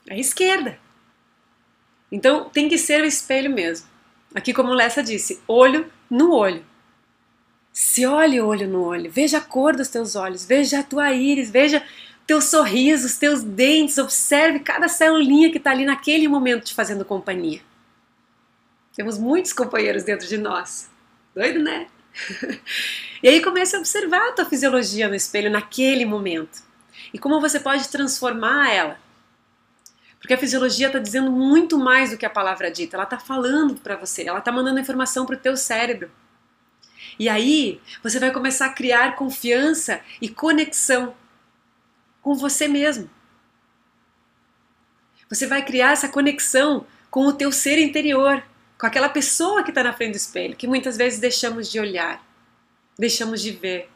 [0.09, 0.79] É a esquerda.
[2.13, 3.89] Então tem que ser o espelho mesmo.
[4.33, 6.65] Aqui, como Lessa disse, olho no olho.
[7.73, 11.51] Se olhe olho no olho, veja a cor dos teus olhos, veja a tua íris,
[11.51, 11.83] veja
[12.25, 17.61] teus sorrisos, teus dentes, observe cada celulinha que está ali naquele momento te fazendo companhia.
[18.97, 20.91] Temos muitos companheiros dentro de nós.
[21.35, 21.87] Doido, né?
[23.23, 26.63] e aí comece a observar a tua fisiologia no espelho naquele momento.
[27.13, 28.99] E como você pode transformar ela.
[30.19, 32.97] Porque a fisiologia está dizendo muito mais do que a palavra dita.
[32.97, 36.11] Ela está falando para você, ela está mandando informação para o teu cérebro.
[37.19, 41.15] E aí você vai começar a criar confiança e conexão
[42.23, 43.11] com você mesmo.
[45.29, 48.43] Você vai criar essa conexão com o teu ser interior,
[48.79, 52.25] com aquela pessoa que está na frente do espelho, que muitas vezes deixamos de olhar,
[52.99, 53.91] deixamos de ver.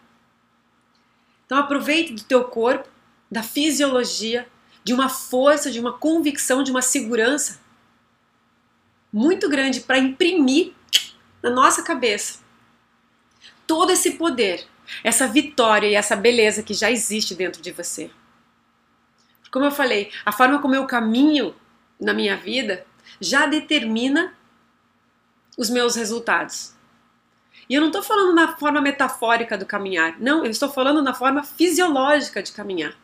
[1.45, 2.89] Então aproveite do teu corpo
[3.31, 4.47] da fisiologia,
[4.83, 7.61] de uma força, de uma convicção, de uma segurança
[9.13, 10.73] muito grande para imprimir
[11.43, 12.41] na nossa cabeça
[13.67, 14.67] todo esse poder,
[15.05, 18.11] essa vitória e essa beleza que já existe dentro de você.
[19.51, 21.55] Como eu falei, a forma como eu caminho
[22.01, 22.87] na minha vida
[23.21, 24.35] já determina
[25.61, 26.73] os meus resultados.
[27.69, 31.13] E eu não estou falando na forma metafórica do caminhar, não, eu estou falando na
[31.13, 32.95] forma fisiológica de caminhar.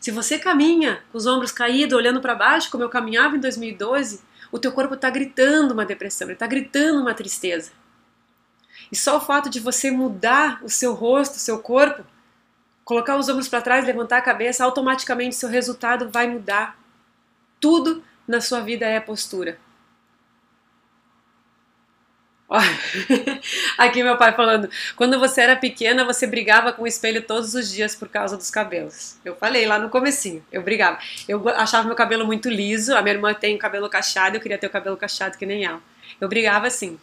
[0.00, 4.20] Se você caminha com os ombros caídos, olhando para baixo, como eu caminhava em 2012,
[4.50, 7.70] o teu corpo está gritando uma depressão, ele está gritando uma tristeza.
[8.90, 12.04] E só o fato de você mudar o seu rosto, o seu corpo,
[12.84, 16.76] colocar os ombros para trás, levantar a cabeça, automaticamente seu resultado vai mudar.
[17.60, 19.56] Tudo na sua vida é postura.
[23.78, 27.70] Aqui meu pai falando, quando você era pequena, você brigava com o espelho todos os
[27.70, 29.16] dias por causa dos cabelos.
[29.24, 30.98] Eu falei lá no comecinho, eu brigava.
[31.28, 34.58] Eu achava meu cabelo muito liso, a minha irmã tem o cabelo cacheado, eu queria
[34.58, 35.80] ter o cabelo cacheado que nem ela.
[36.20, 36.98] Eu brigava assim.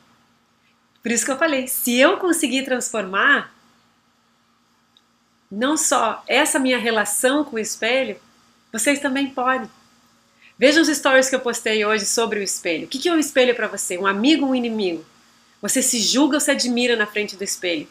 [1.02, 3.54] Por isso que eu falei, se eu conseguir transformar
[5.52, 8.18] não só essa minha relação com o espelho,
[8.72, 9.70] vocês também podem.
[10.58, 12.86] Vejam os stories que eu postei hoje sobre o espelho.
[12.86, 13.98] O que é um espelho para você?
[13.98, 15.06] Um amigo ou um inimigo?
[15.62, 17.88] Você se julga ou se admira na frente do espelho?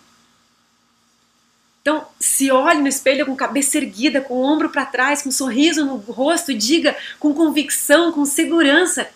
[1.81, 5.33] Então, se olhe no espelho com cabeça erguida, com o ombro para trás, com um
[5.33, 9.09] sorriso no rosto e diga com convicção, com segurança: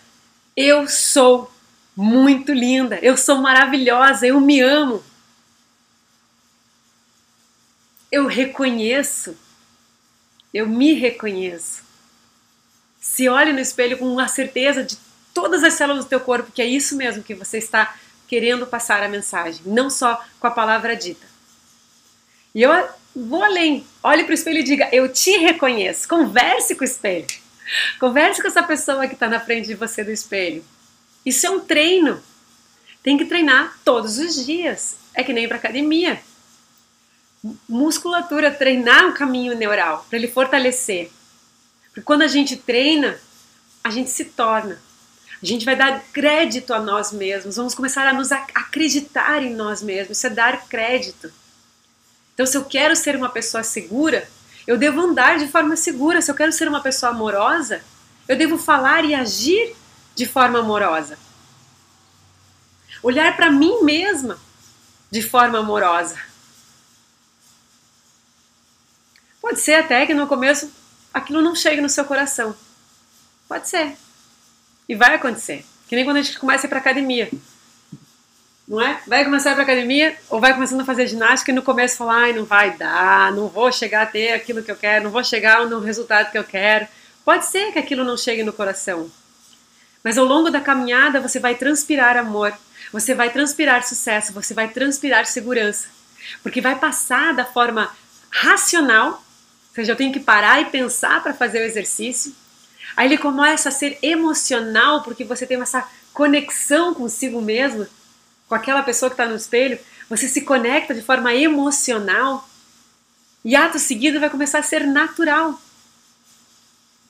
[0.55, 1.51] Eu sou
[1.95, 5.03] muito linda, eu sou maravilhosa, eu me amo.
[8.11, 9.37] Eu reconheço,
[10.53, 11.83] eu me reconheço.
[12.99, 14.97] Se olhe no espelho com a certeza de
[15.33, 17.95] todas as células do teu corpo que é isso mesmo que você está
[18.33, 21.27] querendo passar a mensagem, não só com a palavra dita.
[22.55, 22.71] E eu
[23.15, 23.85] vou além.
[24.01, 26.07] Olhe para o espelho e diga: Eu te reconheço.
[26.07, 27.27] Converse com o espelho.
[27.99, 30.65] Converse com essa pessoa que está na frente de você do espelho.
[31.23, 32.23] Isso é um treino.
[33.03, 34.95] Tem que treinar todos os dias.
[35.13, 36.19] É que nem para academia.
[37.69, 41.11] Musculatura, treinar um caminho neural para ele fortalecer.
[41.89, 43.15] Porque quando a gente treina,
[43.83, 44.81] a gente se torna.
[45.43, 49.83] A gente vai dar crédito a nós mesmos, vamos começar a nos acreditar em nós
[49.83, 51.29] mesmos, isso é dar crédito.
[52.33, 54.25] Então, se eu quero ser uma pessoa segura,
[54.65, 56.21] eu devo andar de forma segura.
[56.21, 57.83] Se eu quero ser uma pessoa amorosa,
[58.25, 59.75] eu devo falar e agir
[60.15, 61.19] de forma amorosa.
[63.03, 64.39] Olhar para mim mesma
[65.11, 66.17] de forma amorosa.
[69.41, 70.71] Pode ser até que no começo
[71.13, 72.55] aquilo não chegue no seu coração.
[73.45, 73.97] Pode ser.
[74.87, 75.65] E vai acontecer.
[75.87, 77.29] Que nem quando a gente começa a ir para academia.
[78.67, 79.01] Não é?
[79.05, 81.97] Vai começar a ir para academia ou vai começando a fazer ginástica e no começo
[81.97, 85.11] falar, ai, não vai dar, não vou chegar a ter aquilo que eu quero, não
[85.11, 86.87] vou chegar no resultado que eu quero.
[87.25, 89.09] Pode ser que aquilo não chegue no coração.
[90.03, 92.53] Mas ao longo da caminhada você vai transpirar amor,
[92.91, 95.87] você vai transpirar sucesso, você vai transpirar segurança.
[96.41, 97.89] Porque vai passar da forma
[98.29, 102.33] racional, ou seja, eu tenho que parar e pensar para fazer o exercício.
[102.95, 107.87] Aí ele começa a ser emocional, porque você tem essa conexão consigo mesmo,
[108.47, 109.79] com aquela pessoa que está no espelho.
[110.09, 112.47] Você se conecta de forma emocional.
[113.43, 115.59] E ato seguido vai começar a ser natural.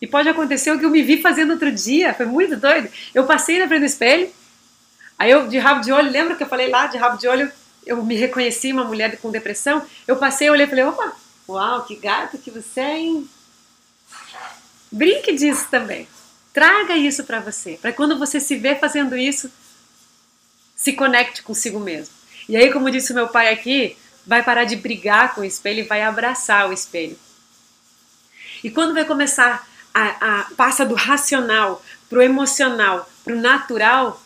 [0.03, 2.89] E pode acontecer o que eu me vi fazendo outro dia, foi muito doido.
[3.15, 4.29] Eu passei na frente do espelho,
[5.17, 7.49] aí eu de rabo de olho, lembra que eu falei lá de rabo de olho,
[7.85, 11.13] eu me reconheci uma mulher com depressão, eu passei, olhei e falei, opa,
[11.47, 13.29] uau, que gato que você é, hein?
[14.93, 16.07] Brinque disso também.
[16.53, 19.51] Traga isso para você, para quando você se vê fazendo isso,
[20.75, 22.13] se conecte consigo mesmo.
[22.47, 25.79] E aí, como disse o meu pai aqui, vai parar de brigar com o espelho
[25.79, 27.17] e vai abraçar o espelho.
[28.63, 34.21] E quando vai começar a, a, passa do racional para o emocional, para o natural,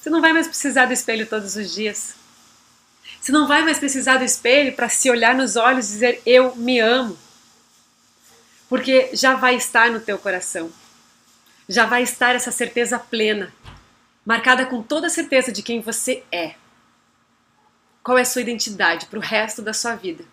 [0.00, 2.14] você não vai mais precisar do espelho todos os dias.
[3.20, 6.56] Você não vai mais precisar do espelho para se olhar nos olhos e dizer eu
[6.56, 7.16] me amo.
[8.70, 10.72] Porque já vai estar no teu coração.
[11.68, 13.52] Já vai estar essa certeza plena,
[14.24, 16.54] marcada com toda a certeza de quem você é.
[18.00, 20.24] Qual é a sua identidade para o resto da sua vida.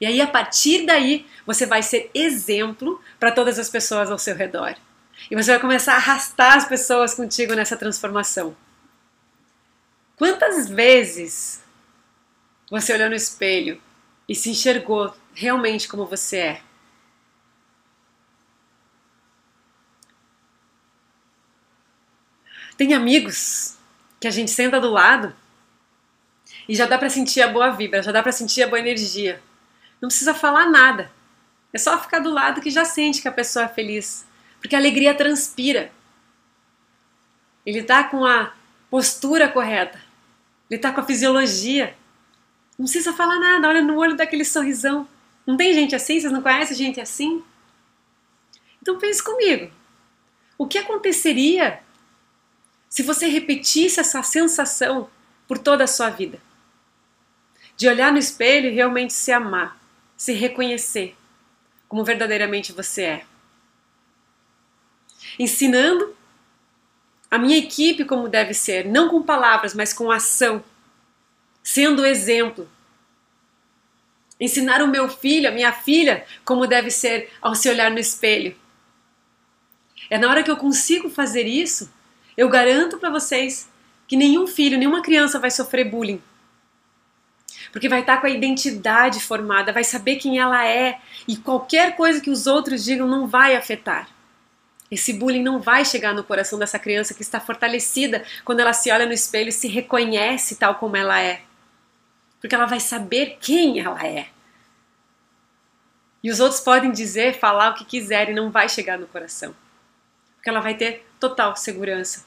[0.00, 4.34] E aí, a partir daí, você vai ser exemplo para todas as pessoas ao seu
[4.34, 4.74] redor.
[5.30, 8.56] E você vai começar a arrastar as pessoas contigo nessa transformação.
[10.16, 11.62] Quantas vezes
[12.70, 13.80] você olhou no espelho
[14.26, 16.62] e se enxergou realmente como você é?
[22.82, 23.76] Tem amigos
[24.18, 25.32] que a gente senta do lado
[26.68, 29.40] e já dá para sentir a boa vibra, já dá para sentir a boa energia.
[30.00, 31.08] Não precisa falar nada.
[31.72, 34.26] É só ficar do lado que já sente que a pessoa é feliz.
[34.60, 35.92] Porque a alegria transpira.
[37.64, 38.52] Ele está com a
[38.90, 40.00] postura correta.
[40.68, 41.94] Ele está com a fisiologia.
[42.76, 45.06] Não precisa falar nada, olha no olho daquele sorrisão.
[45.46, 46.18] Não tem gente assim?
[46.18, 47.44] Vocês não conhecem gente assim?
[48.82, 49.70] Então pense comigo.
[50.58, 51.80] O que aconteceria
[52.92, 55.08] se você repetisse essa sensação
[55.48, 56.38] por toda a sua vida?
[57.74, 59.80] De olhar no espelho e realmente se amar,
[60.14, 61.16] se reconhecer
[61.88, 63.24] como verdadeiramente você é.
[65.38, 66.14] Ensinando
[67.30, 70.62] a minha equipe como deve ser, não com palavras, mas com ação,
[71.62, 72.68] sendo exemplo.
[74.38, 78.54] Ensinar o meu filho, a minha filha, como deve ser ao se olhar no espelho.
[80.10, 81.90] É na hora que eu consigo fazer isso,
[82.36, 83.68] eu garanto para vocês
[84.06, 86.20] que nenhum filho, nenhuma criança vai sofrer bullying.
[87.70, 91.96] Porque vai estar tá com a identidade formada, vai saber quem ela é e qualquer
[91.96, 94.08] coisa que os outros digam não vai afetar.
[94.90, 98.90] Esse bullying não vai chegar no coração dessa criança que está fortalecida quando ela se
[98.90, 101.40] olha no espelho e se reconhece tal como ela é.
[102.38, 104.28] Porque ela vai saber quem ela é.
[106.22, 109.54] E os outros podem dizer, falar o que quiserem, não vai chegar no coração.
[110.36, 112.24] Porque ela vai ter total segurança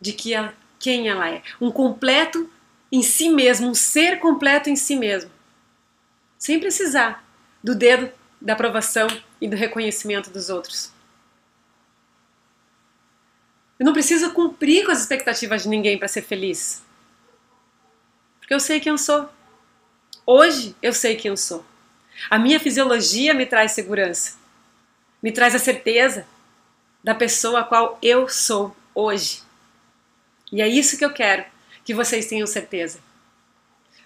[0.00, 1.42] de que ela, quem ela é.
[1.60, 2.50] Um completo
[2.90, 5.30] em si mesmo, um ser completo em si mesmo.
[6.38, 7.22] Sem precisar
[7.62, 8.10] do dedo
[8.40, 9.06] da aprovação
[9.38, 10.90] e do reconhecimento dos outros.
[13.78, 16.82] Eu não preciso cumprir com as expectativas de ninguém para ser feliz.
[18.38, 19.28] Porque eu sei quem eu sou.
[20.24, 21.64] Hoje eu sei quem eu sou.
[22.30, 24.38] A minha fisiologia me traz segurança.
[25.22, 26.26] Me traz a certeza
[27.02, 29.42] da pessoa a qual eu sou hoje.
[30.52, 31.44] E é isso que eu quero
[31.84, 32.98] que vocês tenham certeza.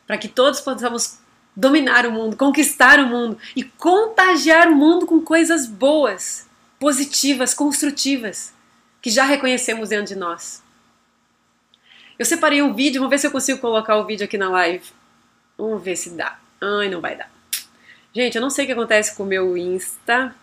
[0.07, 1.19] Para que todos possamos
[1.57, 6.47] dominar o mundo, conquistar o mundo e contagiar o mundo com coisas boas,
[6.79, 8.53] positivas, construtivas
[9.01, 10.63] que já reconhecemos dentro de nós.
[12.19, 14.85] Eu separei um vídeo, vamos ver se eu consigo colocar o vídeo aqui na live.
[15.59, 16.39] Vamos ver se dá.
[16.61, 17.31] Ai, não vai dar.
[18.15, 20.35] Gente, eu não sei o que acontece com o meu Insta.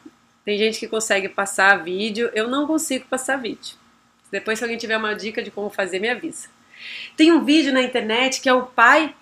[0.43, 3.75] Tem gente que consegue passar vídeo, eu não consigo passar vídeo.
[4.31, 6.47] Depois, se alguém tiver uma dica de como fazer, me avisa.
[7.15, 9.13] Tem um vídeo na internet que é o pai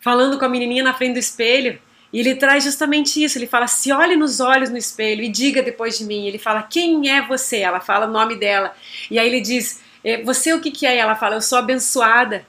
[0.00, 1.78] falando com a menininha na frente do espelho
[2.14, 3.36] e ele traz justamente isso.
[3.36, 6.28] Ele fala: se olhe nos olhos no espelho e diga depois de mim.
[6.28, 7.58] Ele fala: quem é você?
[7.58, 8.72] Ela fala o nome dela.
[9.10, 10.94] E aí ele diz: é, você o que, é?
[10.94, 12.46] E ela fala: eu sou abençoada.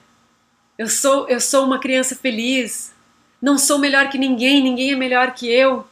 [0.78, 2.94] Eu sou, eu sou uma criança feliz.
[3.42, 5.88] Não sou melhor que ninguém, ninguém é melhor que eu.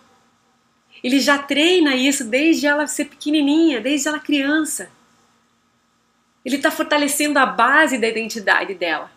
[1.03, 4.89] Ele já treina isso desde ela ser pequenininha, desde ela criança.
[6.45, 9.11] Ele está fortalecendo a base da identidade dela.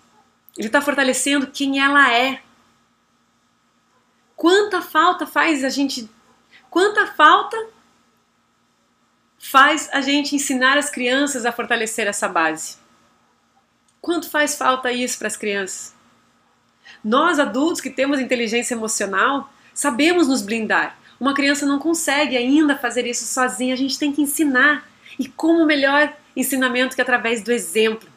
[0.56, 2.42] Ele está fortalecendo quem ela é.
[4.34, 6.10] Quanta falta faz a gente.
[6.68, 7.56] Quanta falta
[9.38, 12.76] faz a gente ensinar as crianças a fortalecer essa base?
[14.00, 15.94] Quanto faz falta isso para as crianças?
[17.02, 20.96] Nós, adultos que temos inteligência emocional, sabemos nos blindar.
[21.18, 24.88] Uma criança não consegue ainda fazer isso sozinha, a gente tem que ensinar.
[25.18, 28.08] E como melhor ensinamento que através do exemplo?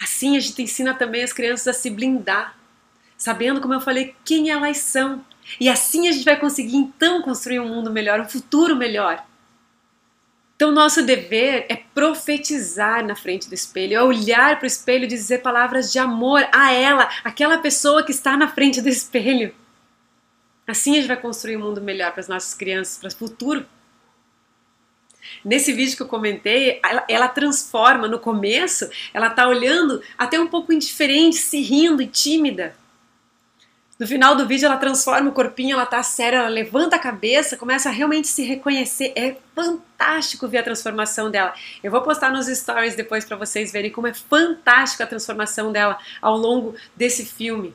[0.00, 2.56] Assim a gente ensina também as crianças a se blindar
[3.16, 5.24] sabendo, como eu falei, quem elas são.
[5.60, 9.24] E assim a gente vai conseguir então construir um mundo melhor, um futuro melhor.
[10.54, 15.08] Então, nosso dever é profetizar na frente do espelho, é olhar para o espelho e
[15.08, 19.54] dizer palavras de amor a ela, aquela pessoa que está na frente do espelho.
[20.66, 23.64] Assim a gente vai construir um mundo melhor para as nossas crianças, para o futuro.
[25.44, 28.08] Nesse vídeo que eu comentei, ela, ela transforma.
[28.08, 32.74] No começo, ela está olhando até um pouco indiferente, se rindo e tímida.
[33.98, 37.56] No final do vídeo ela transforma o corpinho, ela tá séria, ela levanta a cabeça,
[37.56, 39.12] começa a realmente se reconhecer.
[39.16, 41.54] É fantástico ver a transformação dela.
[41.82, 45.98] Eu vou postar nos stories depois para vocês verem como é fantástica a transformação dela
[46.20, 47.74] ao longo desse filme.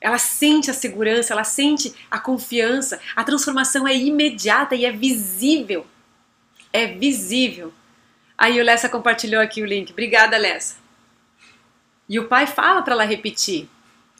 [0.00, 3.00] Ela sente a segurança, ela sente a confiança.
[3.16, 5.86] A transformação é imediata e é visível.
[6.72, 7.72] É visível.
[8.36, 9.90] Aí o Lessa compartilhou aqui o link.
[9.90, 10.76] Obrigada, Lessa.
[12.08, 13.68] E o pai fala para ela repetir.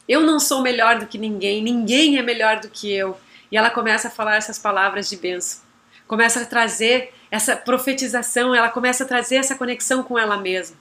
[0.09, 3.19] Eu não sou melhor do que ninguém, ninguém é melhor do que eu.
[3.53, 5.61] E ela começa a falar essas palavras de bênção.
[6.07, 10.77] Começa a trazer essa profetização, ela começa a trazer essa conexão com ela mesma.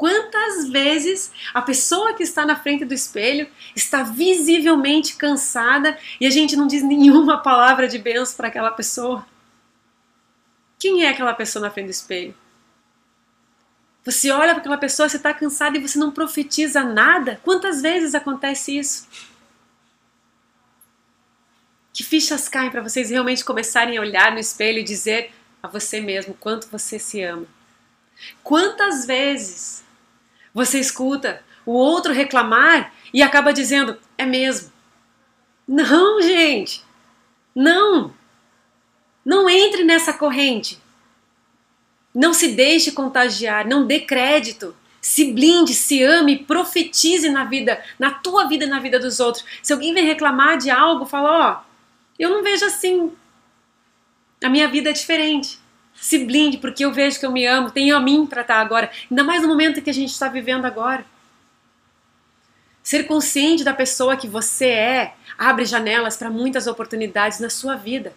[0.00, 3.46] Quantas vezes a pessoa que está na frente do espelho
[3.76, 9.26] está visivelmente cansada e a gente não diz nenhuma palavra de bênção para aquela pessoa?
[10.78, 12.34] Quem é aquela pessoa na frente do espelho?
[14.02, 17.38] Você olha para aquela pessoa, você está cansado e você não profetiza nada.
[17.44, 19.06] Quantas vezes acontece isso?
[21.92, 25.30] Que fichas caem para vocês realmente começarem a olhar no espelho e dizer
[25.62, 27.46] a você mesmo quanto você se ama.
[28.42, 29.89] Quantas vezes
[30.52, 34.72] você escuta o outro reclamar e acaba dizendo: é mesmo.
[35.66, 36.84] Não, gente!
[37.54, 38.12] Não!
[39.24, 40.80] Não entre nessa corrente.
[42.14, 44.74] Não se deixe contagiar, não dê crédito.
[45.00, 49.44] Se blinde, se ame, profetize na vida, na tua vida e na vida dos outros.
[49.62, 51.64] Se alguém vem reclamar de algo, fala: Ó, oh,
[52.18, 53.12] eu não vejo assim.
[54.42, 55.58] A minha vida é diferente.
[55.94, 58.90] Se blinde, porque eu vejo que eu me amo, tenho a mim para estar agora.
[59.10, 61.04] Ainda mais no momento que a gente está vivendo agora.
[62.82, 68.14] Ser consciente da pessoa que você é abre janelas para muitas oportunidades na sua vida.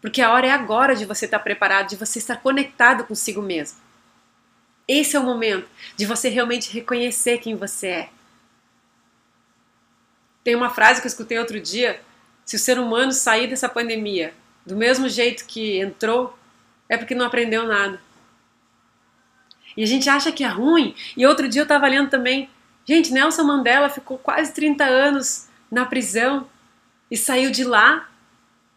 [0.00, 3.78] Porque a hora é agora de você estar preparado, de você estar conectado consigo mesmo.
[4.86, 8.08] Esse é o momento de você realmente reconhecer quem você é.
[10.44, 12.00] Tem uma frase que eu escutei outro dia:
[12.44, 14.32] se o ser humano sair dessa pandemia
[14.64, 16.37] do mesmo jeito que entrou,
[16.88, 18.00] é porque não aprendeu nada.
[19.76, 20.94] E a gente acha que é ruim.
[21.16, 22.48] E outro dia eu estava lendo também
[22.88, 26.48] Gente, Nelson Mandela ficou quase 30 anos na prisão
[27.10, 28.08] e saiu de lá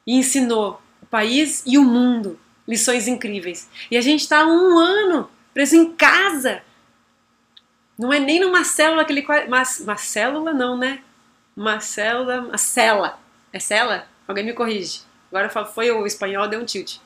[0.05, 2.37] e ensinou o país e o mundo
[2.67, 3.69] lições incríveis.
[3.89, 6.61] E a gente está um ano preso em casa.
[7.97, 9.25] Não é nem numa célula que ele.
[9.47, 10.99] Uma, uma célula, não, né?
[11.55, 12.41] Uma célula.
[12.41, 13.17] Uma cela.
[13.53, 14.09] É cela?
[14.27, 15.03] Alguém me corrige.
[15.31, 16.97] Agora foi o espanhol, deu um tilt.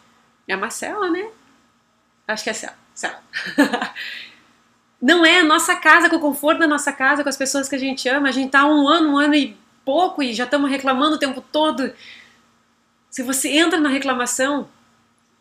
[0.47, 1.29] É uma célula, né?
[2.27, 2.77] Acho que é cela.
[2.93, 3.21] cela.
[5.01, 7.75] não é a nossa casa, com o conforto da nossa casa, com as pessoas que
[7.75, 8.29] a gente ama.
[8.29, 11.41] A gente tá um ano, um ano e pouco e já estamos reclamando o tempo
[11.41, 11.93] todo.
[13.09, 14.67] Se você entra na reclamação,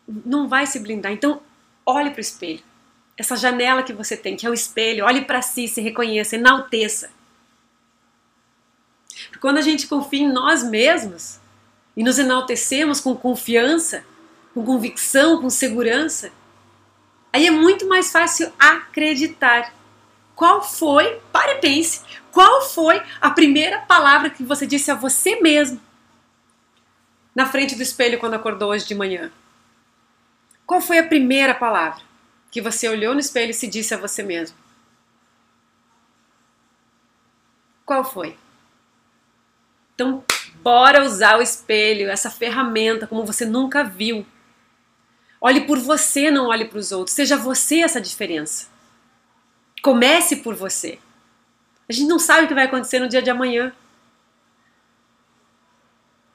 [0.07, 1.11] não vai se blindar.
[1.11, 1.41] Então,
[1.85, 2.61] olhe para o espelho.
[3.17, 7.09] Essa janela que você tem, que é o espelho, olhe para si, se reconheça, enalteça.
[9.27, 11.39] Porque quando a gente confia em nós mesmos
[11.95, 14.03] e nos enaltecemos com confiança,
[14.55, 16.31] com convicção, com segurança,
[17.35, 19.73] Aí é muito mais fácil acreditar.
[20.37, 22.01] Qual foi, pare e pense,
[22.31, 25.81] qual foi a primeira palavra que você disse a você mesmo
[27.35, 29.33] na frente do espelho quando acordou hoje de manhã?
[30.65, 32.01] Qual foi a primeira palavra
[32.49, 34.55] que você olhou no espelho e se disse a você mesmo?
[37.85, 38.37] Qual foi?
[39.93, 40.23] Então,
[40.61, 44.25] bora usar o espelho, essa ferramenta como você nunca viu
[45.47, 47.15] Olhe por você, não olhe para os outros.
[47.15, 48.65] Seja você essa diferença.
[49.79, 50.97] Comece por você.
[51.87, 53.71] A gente não sabe o que vai acontecer no dia de amanhã.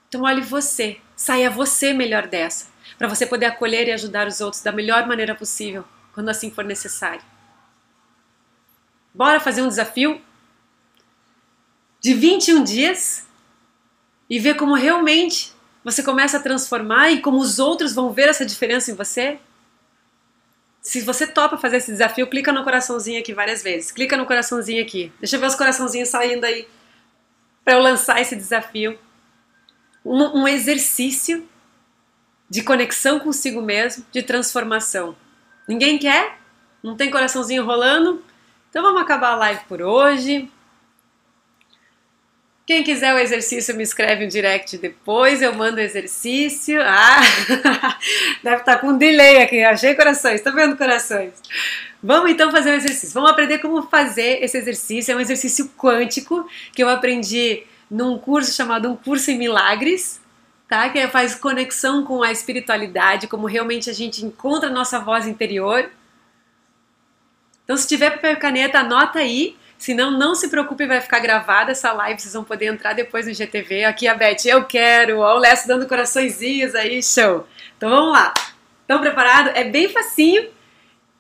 [0.07, 4.63] Então olhe você, saia você melhor dessa, para você poder acolher e ajudar os outros
[4.63, 5.85] da melhor maneira possível,
[6.15, 7.25] quando assim for necessário.
[9.13, 10.23] Bora fazer um desafio
[11.99, 13.27] de 21 dias
[14.29, 15.53] e ver como realmente
[15.85, 19.39] você começa a transformar e como os outros vão ver essa diferença em você?
[20.83, 23.93] Se você topa fazer esse desafio, clica no coraçãozinho aqui várias vezes.
[23.93, 25.13] Clica no coraçãozinho aqui.
[25.21, 26.67] Deixa eu ver os coraçãozinhos saindo aí
[27.65, 28.99] para eu lançar esse desafio.
[30.05, 31.47] Um, um exercício
[32.49, 35.15] de conexão consigo mesmo, de transformação.
[35.69, 36.39] Ninguém quer?
[36.83, 38.25] Não tem coraçãozinho rolando?
[38.71, 40.51] Então vamos acabar a live por hoje.
[42.71, 46.81] Quem quiser o exercício, me escreve um direct depois, eu mando o exercício.
[46.81, 47.21] Ah,
[48.45, 51.33] deve estar com um delay aqui, achei corações, tá vendo corações?
[52.01, 53.13] Vamos então fazer o um exercício.
[53.13, 55.11] Vamos aprender como fazer esse exercício.
[55.11, 60.21] É um exercício quântico que eu aprendi num curso chamado Um Curso em Milagres,
[60.69, 60.89] tá?
[60.91, 65.91] Que faz conexão com a espiritualidade, como realmente a gente encontra a nossa voz interior.
[67.65, 71.73] Então, se tiver papel e caneta, anota aí Senão, não se preocupe, vai ficar gravada
[71.73, 73.85] essa live, vocês vão poder entrar depois no GTV.
[73.85, 77.47] Aqui a Beth, eu quero, ó, o Lécio dando coraçõezinhos aí, show.
[77.79, 78.35] Então vamos lá.
[78.83, 79.53] Estão preparados?
[79.55, 80.51] É bem facinho,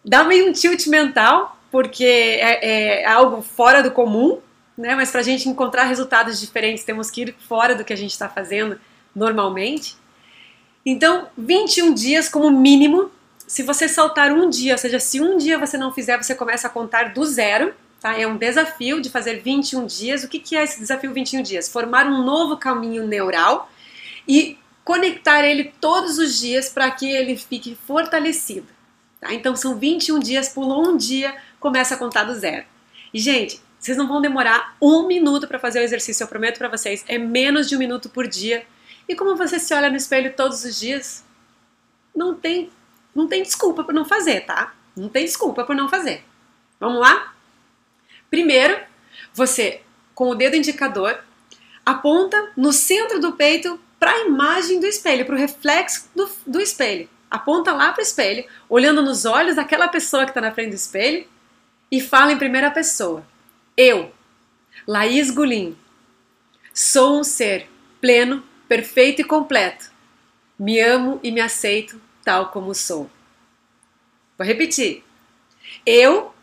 [0.04, 4.40] dá meio um tilt mental, porque é, é algo fora do comum,
[4.76, 4.94] né?
[4.94, 8.10] Mas para a gente encontrar resultados diferentes, temos que ir fora do que a gente
[8.10, 8.78] está fazendo
[9.16, 9.96] normalmente.
[10.84, 13.10] Então, 21 dias como mínimo.
[13.46, 16.66] Se você saltar um dia, ou seja, se um dia você não fizer, você começa
[16.66, 17.74] a contar do zero.
[18.00, 18.18] Tá?
[18.18, 20.24] É um desafio de fazer 21 dias.
[20.24, 21.68] O que, que é esse desafio 21 dias?
[21.68, 23.70] Formar um novo caminho neural
[24.26, 28.66] e conectar ele todos os dias para que ele fique fortalecido.
[29.20, 29.34] Tá?
[29.34, 32.64] Então são 21 dias, pulou um dia, começa a contar do zero.
[33.12, 36.68] E, gente, vocês não vão demorar um minuto para fazer o exercício, eu prometo para
[36.68, 37.04] vocês.
[37.06, 38.64] É menos de um minuto por dia.
[39.08, 41.24] E como você se olha no espelho todos os dias,
[42.14, 42.70] não tem,
[43.14, 44.74] não tem desculpa por não fazer, tá?
[44.96, 46.24] Não tem desculpa por não fazer.
[46.78, 47.34] Vamos lá?
[48.30, 48.80] Primeiro,
[49.34, 49.82] você,
[50.14, 51.22] com o dedo indicador,
[51.84, 56.60] aponta no centro do peito para a imagem do espelho, para o reflexo do, do
[56.60, 57.08] espelho.
[57.30, 60.76] Aponta lá para o espelho, olhando nos olhos daquela pessoa que está na frente do
[60.76, 61.26] espelho
[61.90, 63.24] e fala em primeira pessoa.
[63.76, 64.12] Eu,
[64.86, 65.76] Laís Gulim,
[66.72, 67.68] sou um ser
[68.00, 69.90] pleno, perfeito e completo.
[70.58, 73.10] Me amo e me aceito tal como sou.
[74.36, 75.04] Vou repetir.
[75.84, 76.34] Eu,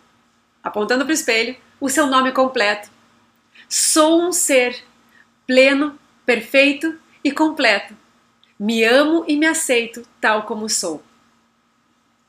[0.63, 2.89] apontando para o espelho, o seu nome completo.
[3.69, 4.83] Sou um ser
[5.45, 7.95] pleno, perfeito e completo.
[8.59, 11.03] Me amo e me aceito tal como sou.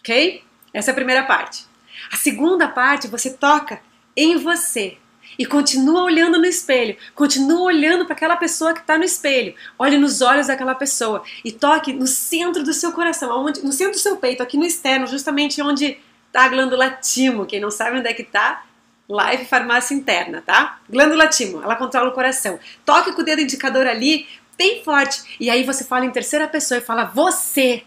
[0.00, 0.42] Ok?
[0.72, 1.66] Essa é a primeira parte.
[2.12, 3.80] A segunda parte você toca
[4.16, 4.98] em você
[5.38, 9.54] e continua olhando no espelho, continua olhando para aquela pessoa que está no espelho.
[9.78, 13.94] Olhe nos olhos daquela pessoa e toque no centro do seu coração, onde, no centro
[13.94, 17.46] do seu peito, aqui no externo, justamente onde está a glândula timo.
[17.46, 18.64] Quem não sabe onde é que está,
[19.08, 20.80] Live Farmácia Interna, tá?
[20.88, 22.60] Glândula timo, ela controla o coração.
[22.84, 25.36] Toque com o dedo indicador ali, bem forte.
[25.40, 27.84] E aí você fala em terceira pessoa e fala: Você,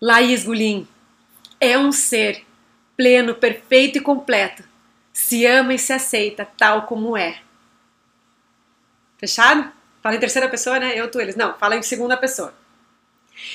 [0.00, 0.88] Laís Gulim,
[1.60, 2.44] é um ser
[2.96, 4.64] pleno, perfeito e completo.
[5.12, 7.40] Se ama e se aceita tal como é.
[9.18, 9.70] Fechado?
[10.02, 10.98] Fala em terceira pessoa, né?
[10.98, 11.36] Eu, tu, eles.
[11.36, 12.54] Não, fala em segunda pessoa.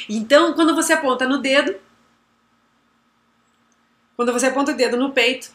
[0.09, 1.75] Então, quando você aponta no dedo,
[4.15, 5.51] quando você aponta o dedo no peito,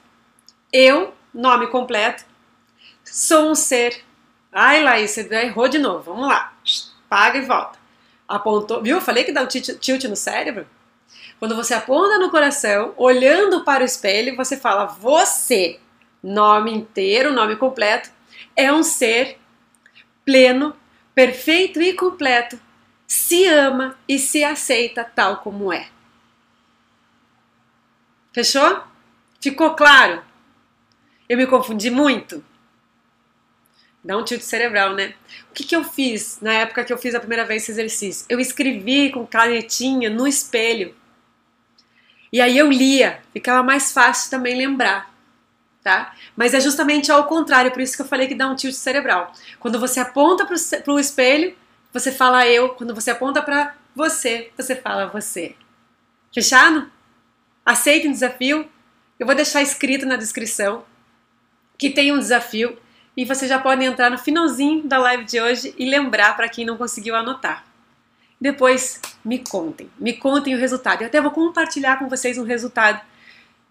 [0.72, 2.24] eu, nome completo,
[3.04, 4.02] sou um ser.
[4.50, 6.14] Ai, Laís, você errou de novo.
[6.14, 6.52] Vamos lá.
[7.08, 7.78] Paga e volta.
[8.26, 8.82] Apontou.
[8.82, 9.00] Viu?
[9.00, 10.66] Falei que dá um tilt no cérebro.
[11.38, 15.78] Quando você aponta no coração, olhando para o espelho, você fala: Você,
[16.22, 18.10] nome inteiro, nome completo,
[18.56, 19.38] é um ser
[20.24, 20.74] pleno,
[21.14, 22.58] perfeito e completo,
[23.06, 25.88] se ama e se aceita tal como é.
[28.32, 28.82] Fechou?
[29.40, 30.22] Ficou claro?
[31.28, 32.44] Eu me confundi muito?
[34.06, 35.14] Dá um tilt cerebral, né?
[35.50, 38.24] O que, que eu fiz na época que eu fiz a primeira vez esse exercício?
[38.28, 40.94] Eu escrevi com canetinha no espelho.
[42.32, 45.12] E aí eu lia, ficava mais fácil também lembrar,
[45.82, 46.14] tá?
[46.36, 49.32] Mas é justamente ao contrário, por isso que eu falei que dá um tilt cerebral.
[49.58, 51.56] Quando você aponta para o espelho,
[51.92, 52.70] você fala eu.
[52.70, 55.56] Quando você aponta para você, você fala você.
[56.32, 56.90] Fechado?
[57.64, 58.68] Aceitem o desafio.
[59.18, 60.84] Eu vou deixar escrito na descrição
[61.78, 62.78] que tem um desafio
[63.16, 66.64] e você já pode entrar no finalzinho da live de hoje e lembrar para quem
[66.64, 67.64] não conseguiu anotar.
[68.40, 71.02] Depois me contem, me contem o resultado.
[71.02, 73.00] Eu até vou compartilhar com vocês um resultado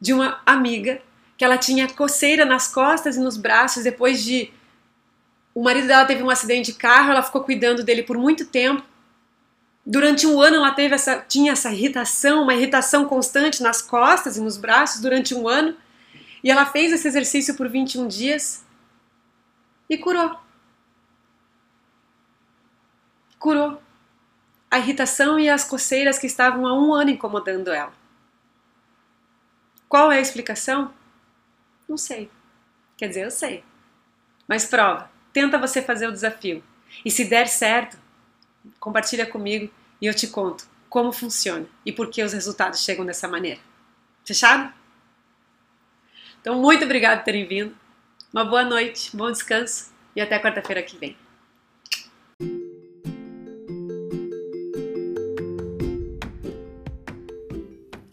[0.01, 1.01] de uma amiga
[1.37, 4.51] que ela tinha coceira nas costas e nos braços depois de
[5.53, 8.83] o marido dela teve um acidente de carro, ela ficou cuidando dele por muito tempo
[9.85, 14.41] Durante um ano ela teve essa, tinha essa irritação, uma irritação constante nas costas e
[14.41, 15.75] nos braços durante um ano.
[16.45, 18.63] E ela fez esse exercício por 21 dias
[19.89, 20.39] e curou.
[23.39, 23.81] Curou
[24.69, 27.91] a irritação e as coceiras que estavam há um ano incomodando ela.
[29.89, 30.93] Qual é a explicação?
[31.89, 32.29] Não sei.
[32.95, 33.63] Quer dizer, eu sei.
[34.47, 35.09] Mas prova.
[35.33, 36.63] Tenta você fazer o desafio.
[37.03, 37.97] E se der certo,
[38.79, 43.27] compartilha comigo e eu te conto como funciona e por que os resultados chegam dessa
[43.27, 43.59] maneira.
[44.23, 44.84] Fechado?
[46.45, 47.75] Então, muito obrigado por terem vindo.
[48.31, 51.17] Uma boa noite, bom descanso e até quarta-feira que vem.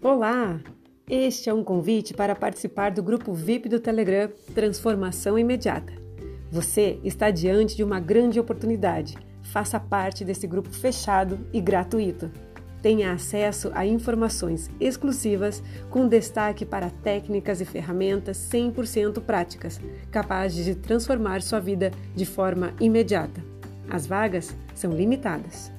[0.01, 0.59] Olá!
[1.07, 5.93] Este é um convite para participar do grupo VIP do Telegram Transformação Imediata.
[6.51, 12.31] Você está diante de uma grande oportunidade Faça parte desse grupo fechado e gratuito.
[12.83, 19.81] Tenha acesso a informações exclusivas com destaque para técnicas e ferramentas 100% práticas,
[20.11, 23.41] capazes de transformar sua vida de forma imediata.
[23.89, 25.71] As vagas são limitadas.